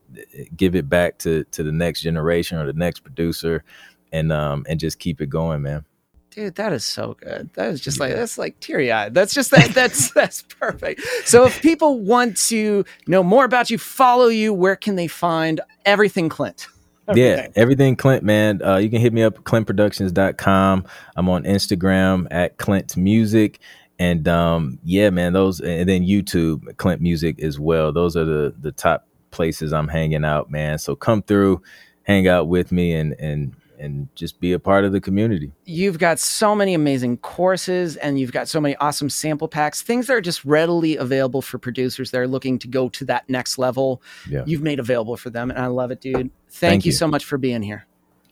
Give 0.54 0.76
it 0.76 0.88
back 0.88 1.18
to 1.20 1.44
to 1.44 1.62
the 1.62 1.72
next 1.72 2.02
generation 2.02 2.58
or 2.58 2.66
the 2.66 2.74
next 2.74 3.00
producer, 3.00 3.64
and 4.12 4.30
um 4.30 4.66
and 4.68 4.78
just 4.78 4.98
keep 4.98 5.22
it 5.22 5.30
going, 5.30 5.62
man. 5.62 5.86
Dude, 6.34 6.56
that 6.56 6.72
is 6.72 6.84
so 6.84 7.16
good. 7.20 7.48
That 7.54 7.68
is 7.68 7.80
just 7.80 7.98
yeah. 7.98 8.06
like 8.06 8.16
that's 8.16 8.36
like 8.36 8.58
teary 8.58 8.90
eyed. 8.90 9.14
That's 9.14 9.32
just 9.32 9.52
that 9.52 9.70
that's 9.70 10.10
that's 10.14 10.42
perfect. 10.42 11.00
So 11.24 11.44
if 11.44 11.62
people 11.62 12.00
want 12.00 12.36
to 12.48 12.84
know 13.06 13.22
more 13.22 13.44
about 13.44 13.70
you, 13.70 13.78
follow 13.78 14.26
you, 14.26 14.52
where 14.52 14.74
can 14.74 14.96
they 14.96 15.06
find 15.06 15.60
everything 15.84 16.28
Clint? 16.28 16.66
Everything. 17.06 17.44
Yeah, 17.44 17.48
everything 17.54 17.94
Clint, 17.94 18.24
man. 18.24 18.60
Uh, 18.62 18.78
you 18.78 18.90
can 18.90 19.00
hit 19.00 19.12
me 19.12 19.22
up 19.22 19.38
at 19.38 19.44
clintproductions.com. 19.44 20.84
I'm 21.14 21.28
on 21.28 21.44
Instagram 21.44 22.26
at 22.32 22.56
Clint 22.56 22.96
Music. 22.96 23.60
And 24.00 24.26
um, 24.26 24.80
yeah, 24.82 25.10
man, 25.10 25.34
those 25.34 25.60
and 25.60 25.88
then 25.88 26.02
YouTube, 26.02 26.76
Clint 26.78 27.00
Music 27.00 27.40
as 27.40 27.60
well. 27.60 27.92
Those 27.92 28.16
are 28.16 28.24
the 28.24 28.52
the 28.58 28.72
top 28.72 29.06
places 29.30 29.72
I'm 29.72 29.86
hanging 29.86 30.24
out, 30.24 30.50
man. 30.50 30.78
So 30.78 30.96
come 30.96 31.22
through, 31.22 31.62
hang 32.02 32.26
out 32.26 32.48
with 32.48 32.72
me 32.72 32.92
and 32.92 33.14
and 33.20 33.54
and 33.84 34.08
just 34.14 34.40
be 34.40 34.52
a 34.52 34.58
part 34.58 34.84
of 34.84 34.92
the 34.92 35.00
community. 35.00 35.52
You've 35.64 35.98
got 35.98 36.18
so 36.18 36.54
many 36.54 36.74
amazing 36.74 37.18
courses 37.18 37.96
and 37.96 38.18
you've 38.18 38.32
got 38.32 38.48
so 38.48 38.60
many 38.60 38.74
awesome 38.76 39.10
sample 39.10 39.48
packs, 39.48 39.82
things 39.82 40.06
that 40.06 40.14
are 40.14 40.20
just 40.20 40.44
readily 40.44 40.96
available 40.96 41.42
for 41.42 41.58
producers 41.58 42.10
that 42.10 42.18
are 42.18 42.28
looking 42.28 42.58
to 42.60 42.68
go 42.68 42.88
to 42.88 43.04
that 43.04 43.28
next 43.28 43.58
level. 43.58 44.02
Yeah. 44.28 44.44
You've 44.46 44.62
made 44.62 44.80
available 44.80 45.16
for 45.16 45.30
them. 45.30 45.50
And 45.50 45.58
I 45.58 45.66
love 45.66 45.90
it, 45.90 46.00
dude. 46.00 46.14
Thank, 46.14 46.32
Thank 46.48 46.84
you, 46.84 46.90
you 46.90 46.96
so 46.96 47.06
much 47.06 47.24
for 47.24 47.38
being 47.38 47.62
here. 47.62 47.86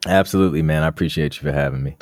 Absolutely, 0.06 0.62
man. 0.62 0.82
I 0.82 0.88
appreciate 0.88 1.36
you 1.36 1.42
for 1.42 1.52
having 1.52 1.82
me. 1.82 1.96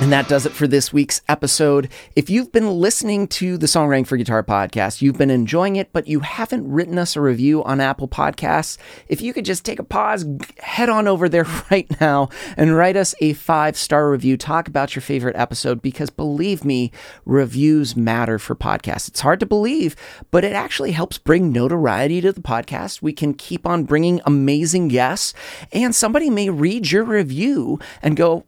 And 0.00 0.12
that 0.12 0.28
does 0.28 0.46
it 0.46 0.52
for 0.52 0.68
this 0.68 0.92
week's 0.92 1.22
episode. 1.28 1.88
If 2.14 2.30
you've 2.30 2.52
been 2.52 2.70
listening 2.70 3.26
to 3.28 3.58
the 3.58 3.66
Songwriting 3.66 4.06
for 4.06 4.16
Guitar 4.16 4.44
podcast, 4.44 5.02
you've 5.02 5.18
been 5.18 5.28
enjoying 5.28 5.74
it, 5.74 5.92
but 5.92 6.06
you 6.06 6.20
haven't 6.20 6.70
written 6.70 6.98
us 6.98 7.16
a 7.16 7.20
review 7.20 7.64
on 7.64 7.80
Apple 7.80 8.06
Podcasts, 8.06 8.78
if 9.08 9.20
you 9.20 9.32
could 9.32 9.44
just 9.44 9.64
take 9.64 9.80
a 9.80 9.84
pause, 9.84 10.24
head 10.60 10.88
on 10.88 11.08
over 11.08 11.28
there 11.28 11.46
right 11.70 12.00
now 12.00 12.28
and 12.56 12.76
write 12.76 12.96
us 12.96 13.12
a 13.20 13.32
five 13.32 13.76
star 13.76 14.08
review. 14.08 14.36
Talk 14.36 14.68
about 14.68 14.94
your 14.94 15.02
favorite 15.02 15.34
episode 15.34 15.82
because 15.82 16.10
believe 16.10 16.64
me, 16.64 16.92
reviews 17.24 17.96
matter 17.96 18.38
for 18.38 18.54
podcasts. 18.54 19.08
It's 19.08 19.20
hard 19.20 19.40
to 19.40 19.46
believe, 19.46 19.96
but 20.30 20.44
it 20.44 20.52
actually 20.52 20.92
helps 20.92 21.18
bring 21.18 21.50
notoriety 21.50 22.20
to 22.20 22.32
the 22.32 22.40
podcast. 22.40 23.02
We 23.02 23.12
can 23.12 23.34
keep 23.34 23.66
on 23.66 23.82
bringing 23.82 24.20
amazing 24.24 24.88
guests, 24.88 25.34
and 25.72 25.92
somebody 25.92 26.30
may 26.30 26.50
read 26.50 26.92
your 26.92 27.02
review 27.02 27.80
and 28.00 28.16
go, 28.16 28.44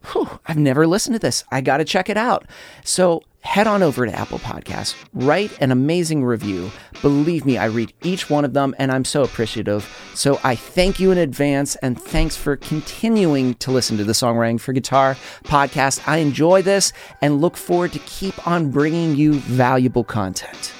I've 0.47 0.57
never 0.57 0.87
listened 0.87 1.15
to 1.15 1.19
I 1.51 1.61
got 1.61 1.79
to 1.79 1.85
check 1.85 2.09
it 2.09 2.17
out. 2.17 2.47
So 2.85 3.23
head 3.43 3.67
on 3.67 3.83
over 3.83 4.05
to 4.07 4.13
Apple 4.13 4.39
Podcasts, 4.39 4.95
write 5.15 5.51
an 5.61 5.71
amazing 5.71 6.25
review. 6.25 6.71
Believe 7.01 7.47
me, 7.47 7.57
I 7.59 7.67
read 7.67 7.93
each 8.03 8.29
one 8.29 8.45
of 8.45 8.53
them 8.53 8.75
and 8.79 8.93
I'm 8.93 9.05
so 9.05 9.23
appreciative. 9.23 9.89
So 10.15 10.39
I 10.45 10.55
thank 10.55 11.01
you 11.01 11.11
in 11.11 11.19
advance 11.19 11.77
and 11.77 12.01
thanks 12.01 12.37
for 12.37 12.57
continuing 12.57 13.55
to 13.55 13.71
listen 13.71 13.97
to 13.97 14.05
the 14.05 14.13
Songwriting 14.13 14.61
for 14.61 14.73
Guitar 14.73 15.17
podcast. 15.45 16.07
I 16.07 16.19
enjoy 16.19 16.63
this 16.63 16.93
and 17.23 17.41
look 17.41 17.57
forward 17.57 17.93
to 17.93 17.99
keep 18.01 18.47
on 18.47 18.71
bringing 18.71 19.17
you 19.17 19.35
valuable 19.35 20.05
content. 20.05 20.73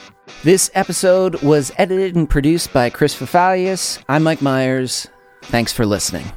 This 0.43 0.71
episode 0.75 1.43
was 1.43 1.73
edited 1.77 2.17
and 2.17 2.29
produced 2.29 2.73
by 2.73 2.89
Chris 2.89 3.15
Fafalius. 3.15 4.03
I'm 4.09 4.23
Mike 4.23 4.41
Myers. 4.41 5.07
Thanks 5.43 5.73
for 5.73 5.85
listening. 5.85 6.31